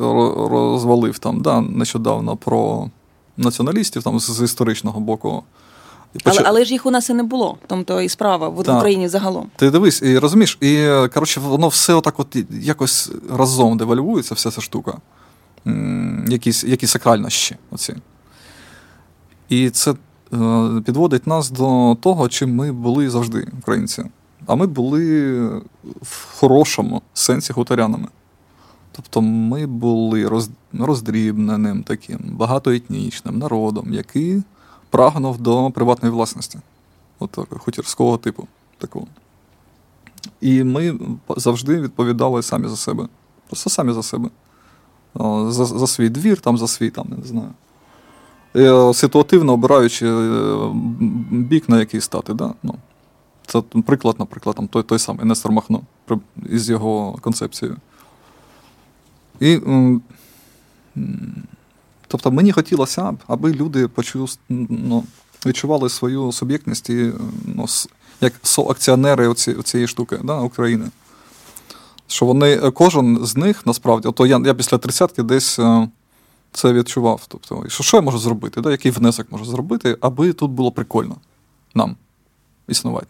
розвалив 0.51 1.19
там, 1.19 1.41
да, 1.41 1.61
нещодавно 1.61 2.37
про 2.37 2.89
націоналістів 3.37 4.03
там 4.03 4.19
з 4.19 4.43
історичного 4.43 4.99
боку. 4.99 5.43
Але 6.23 6.41
але 6.45 6.65
ж 6.65 6.73
їх 6.73 6.85
у 6.85 6.91
нас 6.91 7.09
і 7.09 7.13
не 7.13 7.23
було, 7.23 7.57
тобто 7.67 8.01
і 8.01 8.09
справа 8.09 8.49
в 8.49 8.63
так. 8.63 8.77
Україні 8.77 9.07
загалом. 9.07 9.49
Ти 9.55 9.71
дивись, 9.71 10.01
і 10.01 10.19
розумієш, 10.19 10.57
і 10.61 10.87
коротше, 11.13 11.39
воно 11.39 11.67
все 11.67 11.93
отак 11.93 12.19
от 12.19 12.37
якось 12.49 13.11
разом 13.29 13.77
девальвується, 13.77 14.35
вся 14.35 14.51
ця 14.51 14.61
штука. 14.61 14.93
Якісь 16.27 16.63
якісь 16.63 16.91
сакральності. 16.91 17.55
оці. 17.71 17.95
І 19.49 19.69
це 19.69 19.91
е, 19.91 19.95
підводить 20.85 21.27
нас 21.27 21.49
до 21.49 21.97
того, 22.01 22.29
чим 22.29 22.55
ми 22.55 22.71
були 22.71 23.09
завжди, 23.09 23.47
українці. 23.59 24.03
А 24.47 24.55
ми 24.55 24.67
були 24.67 25.39
в 26.01 26.37
хорошому 26.39 27.01
сенсі 27.13 27.53
гутарянами. 27.53 28.07
Тобто 28.91 29.21
ми 29.21 29.65
були 29.65 30.27
роз, 30.27 30.49
роздрібненим 30.79 31.83
таким 31.83 32.19
багатоетнічним 32.23 33.37
народом, 33.39 33.93
який 33.93 34.43
прагнув 34.91 35.37
до 35.37 35.71
приватної 35.71 36.13
власності, 36.13 36.59
от 37.19 37.39
хутірського 37.59 38.17
типу. 38.17 38.47
такого. 38.77 39.07
І 40.41 40.63
ми 40.63 40.99
завжди 41.37 41.81
відповідали 41.81 42.43
самі 42.43 42.67
за 42.67 42.75
себе. 42.75 43.07
Просто 43.47 43.69
самі 43.69 43.93
за 43.93 44.03
себе. 44.03 44.29
За 45.47 45.65
за 45.65 45.87
свій 45.87 46.09
двір, 46.09 46.39
там, 46.39 46.57
за 46.57 46.67
свій, 46.67 46.89
там, 46.89 47.07
не 47.21 47.27
знаю. 47.27 47.49
І, 48.55 48.93
ситуативно 48.93 49.53
обираючи 49.53 50.07
е, 50.07 50.69
бік, 51.31 51.69
на 51.69 51.79
який 51.79 52.01
стати. 52.01 52.33
Да? 52.33 52.53
Ну, 52.63 52.75
Це 53.45 53.61
приклад, 53.61 54.15
наприклад, 54.19 54.55
там, 54.55 54.67
той 54.67 54.83
той 54.83 54.99
самий 54.99 55.25
Нестор 55.25 55.51
Махно 55.51 55.81
із 56.49 56.69
його 56.69 57.17
концепцією. 57.21 57.77
І 59.39 59.59
Тобто 62.11 62.31
мені 62.31 62.51
хотілося 62.51 63.11
б, 63.11 63.17
аби 63.27 63.53
люди 63.53 63.87
почув, 63.87 64.37
ну, 64.49 65.03
відчували 65.45 65.89
свою 65.89 66.31
суб'єктність 66.31 66.89
і, 66.89 67.11
ну, 67.45 67.65
як 68.21 68.33
соакціонери 68.43 69.33
цієї 69.63 69.87
штуки 69.87 70.19
да, 70.23 70.39
України. 70.39 70.89
Що 72.07 72.25
вони, 72.25 72.57
кожен 72.57 73.25
з 73.25 73.35
них 73.35 73.65
насправді, 73.65 74.07
ото 74.07 74.25
я 74.25 74.41
я 74.45 74.53
після 74.53 74.77
тридцятки 74.77 75.23
десь 75.23 75.59
е, 75.59 75.89
це 76.51 76.73
відчував. 76.73 77.21
Тобто, 77.27 77.63
що 77.67 77.83
що 77.83 77.97
я 77.97 78.01
можу 78.01 78.17
зробити, 78.17 78.61
да, 78.61 78.71
який 78.71 78.91
внесок 78.91 79.31
можу 79.31 79.45
зробити, 79.45 79.97
аби 80.01 80.33
тут 80.33 80.51
було 80.51 80.71
прикольно 80.71 81.15
нам 81.75 81.95
існувати. 82.67 83.07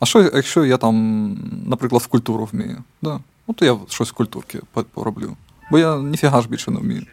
А 0.00 0.06
що, 0.06 0.22
якщо 0.22 0.64
я 0.64 0.76
там, 0.76 1.36
наприклад, 1.66 2.02
в 2.02 2.06
культуру 2.06 2.48
вмію? 2.52 2.82
Да? 3.02 3.20
Ну, 3.48 3.54
то 3.54 3.64
я 3.64 3.78
щось 3.88 4.08
в 4.08 4.12
культурці 4.12 4.60
пороблю. 4.94 5.36
Бо 5.70 5.78
я 5.78 5.98
ніфіга 5.98 6.42
ж 6.42 6.48
більше 6.48 6.70
не 6.70 6.80
вмію 6.80 7.06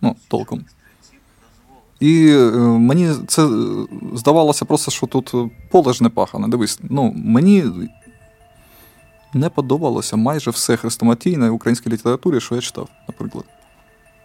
ну, 0.00 0.16
толком. 0.28 0.64
І 2.00 2.30
е, 2.30 2.50
мені 2.60 3.14
це 3.26 3.48
здавалося 4.14 4.64
просто, 4.64 4.90
що 4.90 5.06
тут 5.06 5.34
поле 5.70 5.92
ж 5.92 6.02
не 6.02 6.08
пахане. 6.08 6.48
Дивись, 6.48 6.80
ну, 6.82 7.12
мені 7.16 7.64
не 9.34 9.48
подобалося 9.48 10.16
майже 10.16 10.50
все 10.50 10.76
хрестоматійне 10.76 11.50
в 11.50 11.54
українській 11.54 11.90
літературі, 11.90 12.40
що 12.40 12.54
я 12.54 12.60
читав, 12.60 12.88
наприклад. 13.08 13.44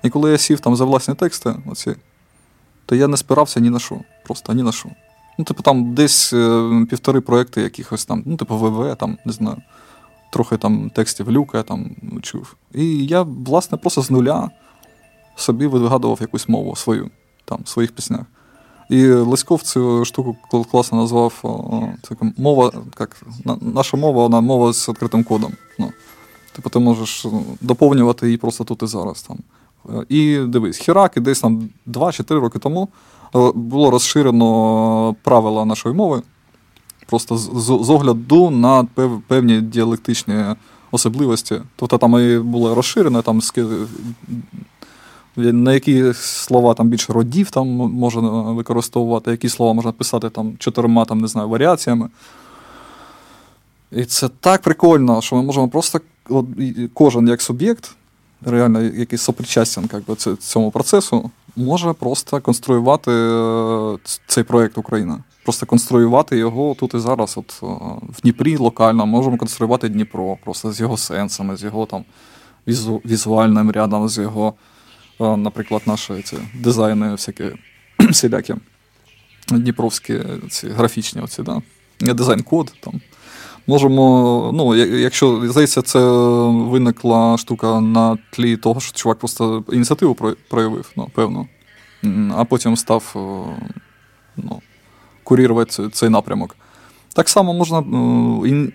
І 0.04 0.10
коли 0.10 0.32
я 0.32 0.38
сів 0.38 0.60
там 0.60 0.76
за 0.76 0.86
власні 0.86 1.14
тексти, 1.14 1.56
оці, 1.66 1.96
то 2.86 2.96
я 2.96 3.08
не 3.08 3.18
спирався 3.18 3.60
ні 3.60 3.70
на 3.70 3.80
що. 3.80 4.00
Просто 4.24 4.54
ні 4.54 4.64
на 4.64 4.72
що. 4.72 4.90
Ну, 5.38 5.46
типу, 5.46 5.64
там 5.64 5.94
десь 5.94 6.34
е, 6.34 6.86
півтори 6.90 7.22
проекти 7.22 7.62
якихось 7.62 8.06
там, 8.06 8.24
ну, 8.26 8.38
типу, 8.38 8.58
ВВ, 8.58 8.96
там, 8.96 9.18
не 9.26 9.32
знаю, 9.34 9.58
трохи 10.32 10.58
там 10.58 10.90
текстів 10.90 11.32
люка 11.32 11.64
там 11.64 11.96
чув. 12.22 12.56
І 12.74 13.06
я, 13.06 13.22
власне, 13.22 13.78
просто 13.78 14.02
з 14.02 14.12
нуля 14.12 14.50
собі 15.36 15.68
вигадував 15.68 16.18
якусь 16.22 16.50
мову 16.50 16.76
свою, 16.76 17.10
там, 17.46 17.60
в 17.64 17.68
своїх 17.68 17.92
піснях. 17.92 18.26
І 18.90 19.08
Леськов 19.08 19.62
цю 19.62 20.06
штуку 20.06 20.38
класно 20.72 20.98
назвав 20.98 21.34
це 22.04 22.16
мова, 22.38 22.72
як, 23.00 23.22
наша 23.62 23.98
мова, 23.98 24.24
вона 24.24 24.42
мова 24.42 24.74
з 24.74 24.90
відкритим 24.90 25.24
кодом. 25.24 25.54
Ну, 25.80 25.92
Типу, 26.56 26.70
ти 26.70 26.80
можеш 26.80 27.26
доповнювати 27.62 28.26
її 28.26 28.38
просто 28.38 28.64
тут 28.64 28.84
і 28.84 28.88
зараз. 28.88 29.22
Там. 29.22 29.38
І 30.10 30.38
дивись, 30.38 30.78
Хірак, 30.78 31.18
і 31.18 31.20
десь 31.20 31.40
там 31.40 31.70
2-4 31.88 32.40
роки 32.40 32.60
тому 32.60 32.90
е, 33.36 33.52
було 33.56 33.92
розширено 33.92 35.16
правила 35.24 35.66
нашої 35.66 35.96
мови, 35.96 36.22
просто 37.08 37.38
з 37.38 37.90
огляду 37.90 38.50
на 38.50 38.88
певні 39.28 39.62
діалектичні 39.62 40.44
особливості. 40.92 41.62
Тобто 41.76 41.98
там 41.98 42.20
і 42.20 42.40
було 42.40 42.76
розширено, 42.76 43.22
там 43.22 43.42
на 45.38 45.74
які 45.74 46.14
слова 46.14 46.74
там 46.74 46.88
більше 46.88 47.14
родів 47.14 47.52
там 47.52 47.68
можна 47.68 48.22
використовувати, 48.42 49.32
які 49.32 49.50
слова 49.50 49.74
можна 49.74 49.92
писати 49.92 50.30
там 50.30 50.54
чотирма 50.58 51.06
там, 51.06 51.22
не 51.22 51.28
знаю, 51.28 51.50
варіаціями. 51.50 52.10
І 53.92 54.06
це 54.06 54.30
так 54.40 54.62
прикольно, 54.62 55.22
що 55.22 55.36
ми 55.36 55.44
можемо 55.44 55.70
просто 55.70 56.02
от, 56.30 56.46
кожен 56.94 57.28
як 57.28 57.42
суб'єкт, 57.42 57.96
реально 58.46 58.82
якийсь 58.82 59.22
сопричастен 59.22 59.90
як 59.94 60.06
би, 60.06 60.16
цьому 60.40 60.72
процесу, 60.72 61.32
може 61.56 61.94
просто 61.94 62.42
конструювати 62.42 63.12
е, 63.12 63.98
цей 64.28 64.44
проєкт 64.44 64.78
Україна. 64.78 65.24
Просто 65.44 65.66
конструювати 65.66 66.38
його 66.38 66.76
тут 66.80 66.94
і 66.94 67.00
зараз, 67.00 67.38
от 67.38 67.60
е, 67.64 67.66
в 68.10 68.22
Дніпрі 68.22 68.58
локально, 68.58 69.06
можемо 69.06 69.38
конструювати 69.38 69.90
Дніпро, 69.90 70.38
просто 70.44 70.72
з 70.72 70.82
його 70.82 70.98
сенсами, 70.98 71.58
з 71.58 71.64
його 71.64 71.86
там 71.86 72.06
візу, 72.68 73.02
візуальним 73.06 73.72
рядом, 73.72 74.10
з 74.10 74.18
його 74.18 74.54
наприклад, 75.20 75.82
наші 75.86 76.14
ці 76.24 76.38
дизайни 76.54 77.12
всякі 77.12 77.44
всілякі 78.00 78.56
дніпровські 79.48 80.20
ці 80.50 80.68
графічні 80.70 81.22
оці, 81.22 81.44
да? 81.44 81.62
дизайн-код. 82.14 82.74
там. 82.80 83.02
Можемо, 83.68 84.52
ну, 84.54 84.76
якщо 84.76 85.42
здається, 85.50 85.82
це 85.82 86.00
виникла 86.50 87.38
штука 87.38 87.82
на 87.82 88.18
тлі 88.32 88.58
того, 88.58 88.80
що 88.80 88.94
чувак 88.94 89.20
просто 89.20 89.64
ініціативу 89.72 90.16
проявив, 90.50 90.92
ну, 90.98 91.10
певно, 91.14 91.48
а 92.36 92.44
потім 92.44 92.78
став 92.78 93.12
ну, 94.38 94.62
курірувати 95.24 95.90
цей 95.90 96.10
напрямок. 96.10 96.56
Так 97.14 97.30
само 97.30 97.54
можна 97.54 97.84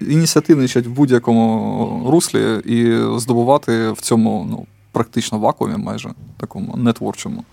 ініціативничати 0.01 0.89
в 0.89 0.93
будь-якому 0.93 2.07
руслі 2.11 2.61
і 2.65 2.99
здобувати 3.19 3.91
в 3.91 4.01
цьому 4.01 4.47
ну, 4.51 4.67
практично 4.93 5.39
вакуумі, 5.39 5.77
майже 5.77 6.11
такому 6.37 6.77
нетворчому, 6.77 7.45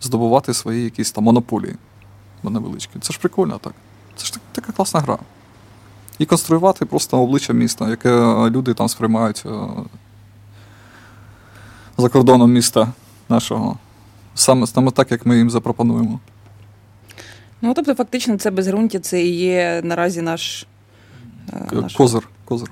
здобувати 0.00 0.54
свої 0.54 0.84
якісь 0.84 1.12
там 1.12 1.24
монополії 1.24 1.76
невеличкі. 2.50 2.98
Це 3.00 3.12
ж 3.12 3.18
прикольно 3.18 3.58
так. 3.58 3.74
Це 4.16 4.26
ж 4.26 4.32
така 4.52 4.72
класна 4.72 5.00
гра. 5.00 5.18
І 6.18 6.26
конструювати 6.26 6.86
просто 6.86 7.22
обличчя 7.22 7.52
міста, 7.52 7.88
яке 7.88 8.10
люди 8.50 8.74
там 8.74 8.88
сприймають 8.88 9.42
е, 9.46 9.50
за 11.98 12.08
кордоном 12.08 12.52
міста 12.52 12.92
нашого. 13.28 13.78
Саме 14.34 14.66
саме 14.66 14.90
так, 14.90 15.10
як 15.10 15.26
ми 15.26 15.36
їм 15.36 15.50
запропонуємо. 15.50 16.20
Ну, 17.62 17.74
тобто, 17.74 17.94
фактично, 17.94 18.36
це 18.36 18.50
безґрунтя, 18.50 19.00
це 19.00 19.22
і 19.22 19.36
є 19.36 19.80
наразі 19.84 20.22
наш. 20.22 20.66
Е, 21.52 21.66
наш... 21.72 21.94
Козир. 21.94 22.28
Козир 22.44 22.70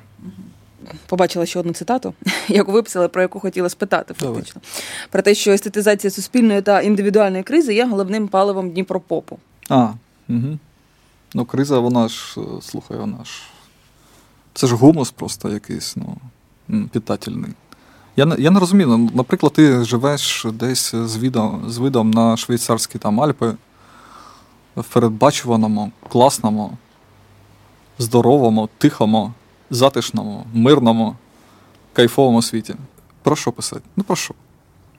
побачила 1.06 1.46
ще 1.46 1.58
одну 1.58 1.72
цитату, 1.72 2.14
яку 2.48 2.72
виписала, 2.72 3.08
про 3.08 3.22
яку 3.22 3.40
хотіла 3.40 3.68
спитати, 3.68 4.14
фактично. 4.14 4.60
Давай. 4.60 4.84
Про 5.10 5.22
те, 5.22 5.34
що 5.34 5.52
естетизація 5.52 6.10
суспільної 6.10 6.62
та 6.62 6.80
індивідуальної 6.80 7.42
кризи 7.42 7.74
є 7.74 7.86
головним 7.86 8.28
паливом 8.28 8.70
Дніпропопу. 8.70 9.38
А, 9.68 9.88
угу. 10.28 10.58
Ну, 11.34 11.44
криза, 11.44 11.78
вона 11.78 12.08
ж, 12.08 12.36
слухай, 12.62 12.98
вона 12.98 13.24
ж. 13.24 13.42
Це 14.54 14.66
ж 14.66 14.74
гумус 14.74 15.10
просто 15.10 15.48
якийсь, 15.48 15.96
ну, 15.96 16.86
питательний. 16.92 17.52
Я 18.16 18.24
не 18.24 18.36
я 18.38 18.50
не 18.50 18.60
розумію, 18.60 18.88
ну, 18.88 19.10
наприклад, 19.14 19.52
ти 19.52 19.84
живеш 19.84 20.46
десь 20.52 20.94
з 20.94 21.16
видом, 21.16 21.64
з 21.68 21.78
видом 21.78 22.10
на 22.10 22.36
швейцарські 22.36 22.98
там 22.98 23.20
Альпи 23.20 23.54
в 24.76 24.84
передбачуваному, 24.84 25.92
класному, 26.08 26.76
здоровому, 27.98 28.68
тихому 28.78 29.32
затишному, 29.74 30.44
мирному, 30.52 31.16
кайфовому 31.92 32.42
світі. 32.42 32.74
Про 33.22 33.36
що 33.36 33.52
писати? 33.52 33.82
Ну 33.96 34.04
про 34.04 34.16
що? 34.16 34.34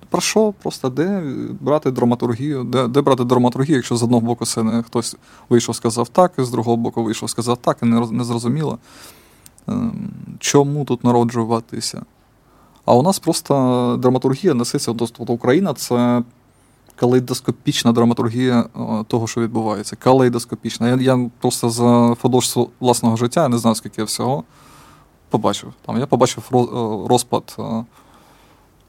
Про 0.10 0.22
що? 0.22 0.54
Просто 0.64 0.90
де 0.90 1.24
брати 1.62 1.92
драматургію? 1.92 2.64
Де 2.64 2.88
де 2.88 3.02
брати 3.02 3.24
драматургію, 3.24 3.76
якщо 3.76 3.96
з 3.96 4.04
одного 4.04 4.26
боку 4.26 4.46
це 4.46 4.64
не 4.64 4.84
хтось 4.84 5.16
вийшов, 5.50 5.76
сказав 5.76 6.10
так, 6.10 6.32
з 6.38 6.50
другого 6.50 6.78
боку 6.78 7.04
вийшов, 7.04 7.30
сказав 7.30 7.58
так, 7.58 7.78
і 7.84 7.86
не, 7.86 8.00
не 8.12 8.24
зрозуміло, 8.24 8.78
ем, 9.68 10.12
чому 10.40 10.86
тут 10.86 11.04
народжуватися? 11.04 12.06
А 12.86 12.94
у 12.94 13.02
нас 13.02 13.20
просто 13.20 13.98
драматургія 14.02 14.54
несеться 14.54 14.94
до 14.94 15.08
Україна 15.18 15.74
це 15.74 16.24
калейдоскопічна 16.96 17.92
драматургія 17.92 18.60
е, 18.60 19.04
того, 19.08 19.28
що 19.28 19.42
відбувається. 19.42 19.96
Калейдоскопічна. 19.96 20.90
Я 20.90 20.96
я 20.96 21.30
просто 21.40 21.70
за 21.70 22.12
впродовж 22.12 22.58
власного 22.80 23.16
життя 23.18 23.42
я 23.42 23.50
не 23.50 23.58
знаю, 23.58 23.76
скільки 23.76 24.02
я 24.02 24.06
всього 24.06 24.44
побачив. 25.34 25.74
Там 25.86 26.00
Я 26.00 26.06
побачив 26.06 26.44
е, 26.54 26.58
розпад 27.10 27.56
е, 27.60 27.86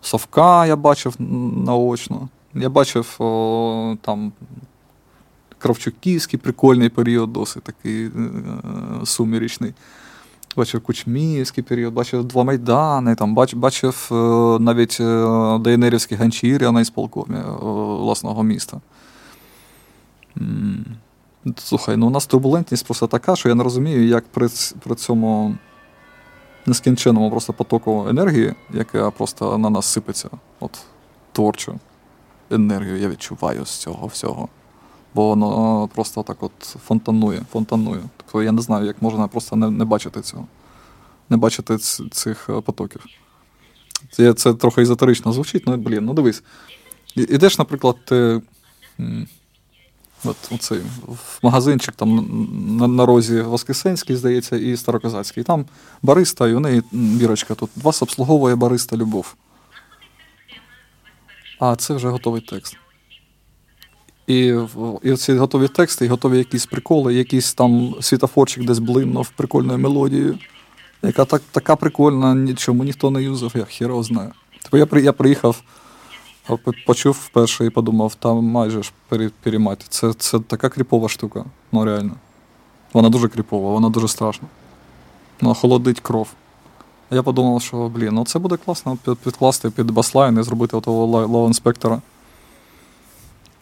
Совка, 0.01 0.67
я 0.67 0.77
бачив 0.77 1.15
наочно. 1.67 2.29
Я 2.55 2.69
бачив 2.69 3.15
там 4.01 4.33
Кравчуківський 5.59 6.39
прикольний 6.39 6.89
період, 6.89 7.33
досить 7.33 7.63
такий 7.63 8.11
сумірічний. 9.05 9.75
Бачив 10.57 10.81
Кучмівський 10.81 11.65
період, 11.65 11.95
бачив 11.95 12.25
два 12.25 12.45
Майдани, 12.45 13.15
там, 13.15 13.35
бачив 13.35 13.59
бачив 13.59 14.09
е, 14.13 14.15
навіть 14.61 14.99
е, 15.01 15.59
ДНРівські 15.59 16.15
ганчір'я 16.15 16.73
на 16.73 16.81
ісполкомі 16.81 17.37
е, 17.37 17.45
власного 18.03 18.43
міста. 18.43 18.81
Слухай, 21.57 21.97
ну 21.97 22.07
у 22.07 22.11
нас 22.11 22.27
турбулентність 22.27 22.87
просто 22.87 23.07
така, 23.07 23.37
що 23.37 23.49
я 23.49 23.55
не 23.55 23.65
розумію, 23.65 24.07
як 24.07 24.25
при 24.25 24.49
при 24.83 24.95
цьому 24.95 25.55
нескінченному 26.67 27.31
просто 27.31 27.53
потоку 27.53 28.07
енергії, 28.09 28.55
яка 28.71 29.11
просто 29.11 29.59
на 29.59 29.71
нас 29.71 29.87
сипеться, 29.87 30.29
от 30.61 30.79
творчу 31.33 31.81
енергію 32.51 32.97
я 32.97 33.09
відчуваю 33.09 33.65
з 33.65 33.71
цього 33.71 34.07
всього 34.07 34.49
бо 35.15 35.29
воно 35.29 35.89
просто 35.95 36.23
так 36.23 36.43
от 36.43 36.53
фонтанує. 36.63 37.43
фонтанує. 37.53 38.01
Тобто 38.17 38.43
я 38.43 38.53
не 38.53 38.63
знаю, 38.63 38.87
як 38.87 39.03
можна 39.03 39.29
просто 39.29 39.57
не 39.57 39.71
не 39.71 39.85
бачити 39.85 40.21
цього, 40.21 40.47
не 41.31 41.37
бачити 41.37 41.79
цих 42.11 42.49
е, 42.49 42.61
потоків. 42.61 43.05
Це 44.11 44.35
це 44.35 44.55
трохи 44.55 44.83
езотерично 44.83 45.33
звучить, 45.33 45.63
ну 45.67 45.77
блін, 45.77 46.05
ну 46.05 46.15
дивись. 46.15 46.43
Ідеш, 47.17 47.59
наприклад, 47.59 47.97
ти. 48.05 48.43
От 50.25 50.37
оцей, 50.51 50.81
магазинчик 51.43 51.95
там 51.95 52.29
на 52.79 52.89
на 52.89 53.07
розі 53.07 53.41
Воскресенський, 53.41 54.17
здається, 54.17 54.57
і 54.57 54.77
Старокозацький. 54.77 55.41
І 55.41 55.45
там 55.45 55.65
бариста, 56.03 56.49
і 56.49 56.55
у 56.55 56.61
неї 56.61 56.83
бірочка 56.93 57.55
тут. 57.55 57.71
Вас 57.77 58.03
обслуговує 58.03 58.55
бариста 58.55 58.97
Любов. 58.97 59.35
А 61.61 61.77
це 61.77 61.95
вже 61.95 62.09
готовий 62.09 62.41
текст. 62.41 62.77
І 64.27 64.55
і 65.03 65.17
ці 65.17 65.35
готові 65.35 65.69
тексти, 65.69 66.05
і 66.05 66.09
готові 66.09 66.39
якісь 66.39 66.67
приколи, 66.67 67.15
якийсь 67.15 67.55
там 67.55 67.95
світофорчик 68.01 68.65
десь 68.65 68.79
блимнув 68.79 69.31
прикольною 69.37 69.79
мелодією, 69.79 70.39
яка 71.03 71.25
так, 71.25 71.43
така 71.51 71.77
прикольна, 71.77 72.35
нічому 72.35 72.85
ніхто 72.85 73.11
не 73.11 73.23
юзав, 73.23 73.53
я 73.55 73.65
хіро 73.65 74.03
знаю. 74.03 74.33
Тобто 74.63 74.97
я 74.97 75.03
я 75.03 75.13
приїхав, 75.13 75.63
почув 76.87 77.13
вперше 77.13 77.67
і 77.67 77.71
подумав, 77.71 78.15
там 78.15 78.45
майже 78.45 78.83
ж 78.83 78.93
переймати. 79.43 79.85
Це 79.89 80.13
це 80.13 80.41
така 80.41 80.69
кріпова 80.69 81.09
штука, 81.09 81.45
ну 81.73 81.85
реально. 81.85 82.13
Вона 82.93 83.09
дуже 83.09 83.29
кріпова, 83.29 83.73
вона 83.73 83.89
дуже 83.89 84.09
страшна. 84.09 84.49
Вона 85.41 85.55
холодить 85.55 86.01
кров. 86.01 86.29
Я 87.11 87.23
подумав, 87.23 87.63
що 87.63 87.89
блін, 87.89 88.15
ну 88.15 88.25
це 88.25 88.39
буде 88.39 88.57
класно 88.57 88.97
підкласти 89.25 89.71
під 89.71 89.91
баслайн 89.91 90.39
і 90.39 90.43
зробити 90.43 90.81
того 90.81 91.27
лоу-інспектора. 91.27 92.01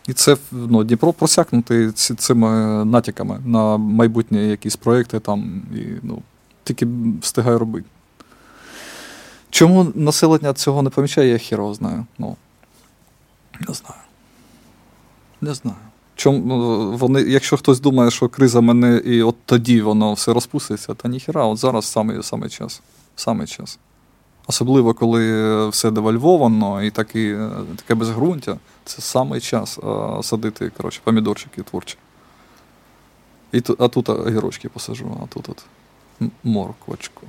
І 0.09 0.13
це 0.13 0.37
ну, 0.53 0.85
Дніпро 0.85 1.13
просякнути 1.13 1.93
цими 1.93 2.85
натяками 2.85 3.41
на 3.45 3.77
майбутні 3.77 4.49
якісь 4.49 4.77
проекти 4.77 5.21
там 5.21 5.63
і 5.75 5.83
ну, 6.03 6.23
тільки 6.65 6.87
встигаю 7.21 7.59
робити. 7.59 7.87
Чому 9.51 9.93
населення 9.95 10.53
цього 10.53 10.83
не 10.83 10.91
помічає, 10.91 11.29
я 11.29 11.39
хіро 11.39 11.75
знаю. 11.75 12.07
Ну, 12.19 12.37
Не 13.61 13.75
знаю. 13.75 14.01
Не 15.41 15.55
знаю. 15.55 15.77
Чому 16.17 16.39
ну, 16.47 16.91
вони, 16.97 17.21
Якщо 17.21 17.57
хтось 17.57 17.81
думає, 17.81 18.11
що 18.11 18.29
криза 18.29 18.61
мене 18.61 18.97
і 18.97 19.23
от 19.23 19.37
тоді 19.47 19.83
воно 19.83 20.13
все 20.13 20.33
розпуститься, 20.33 20.95
та 20.95 21.09
ніхіра, 21.09 21.45
от 21.45 21.59
зараз 21.59 21.85
саме, 21.85 22.23
саме 22.23 22.49
час. 22.49 22.83
Саме 23.17 23.47
час. 23.47 23.79
Особливо, 24.47 24.95
коли 24.95 25.69
все 25.69 25.91
девальвовано 25.91 26.83
і 26.83 26.91
такі, 26.91 27.37
таке 27.77 27.95
безґрунтя, 27.95 28.57
це 28.85 29.03
саме 29.03 29.41
час 29.41 29.79
а, 29.79 30.21
садити 30.23 30.71
коротше, 30.77 31.01
помідорчики 31.05 31.63
творчі. 31.63 31.97
І, 33.53 33.63
А 33.79 33.89
тут 33.89 34.09
огірочки 34.09 34.69
посажу, 34.69 35.21
а 35.23 35.27
тут 35.27 35.49
от 35.49 35.65
морквочку. 36.45 37.27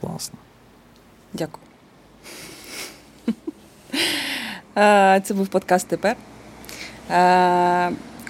Класно. 0.00 0.38
Дякую. 1.32 1.64
Це 5.22 5.34
був 5.34 5.48
подкаст 5.48 5.88
тепер. 5.88 6.16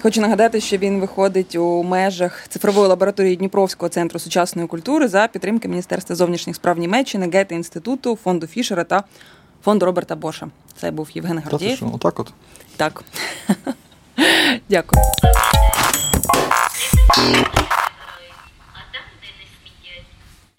Хочу 0.01 0.21
нагадати, 0.21 0.61
що 0.61 0.77
він 0.77 0.99
виходить 0.99 1.55
у 1.55 1.83
межах 1.83 2.47
цифрової 2.47 2.87
лабораторії 2.87 3.35
Дніпровського 3.35 3.89
центру 3.89 4.19
сучасної 4.19 4.67
культури 4.67 5.07
за 5.07 5.27
підтримки 5.27 5.67
Міністерства 5.67 6.15
зовнішніх 6.15 6.55
справ 6.55 6.77
Німеччини, 6.77 7.29
Гетти 7.33 7.55
інституту, 7.55 8.17
фонду 8.23 8.47
Фішера 8.47 8.83
та 8.83 9.03
фонду 9.63 9.85
Роберта 9.85 10.15
Боша. 10.15 10.47
Це 10.81 10.91
був 10.91 11.09
Євген 11.13 11.41
Гордієв. 11.45 11.95
Отак 11.95 12.19
от? 12.19 12.33
Так. 12.77 13.03
Дякую. 14.69 15.01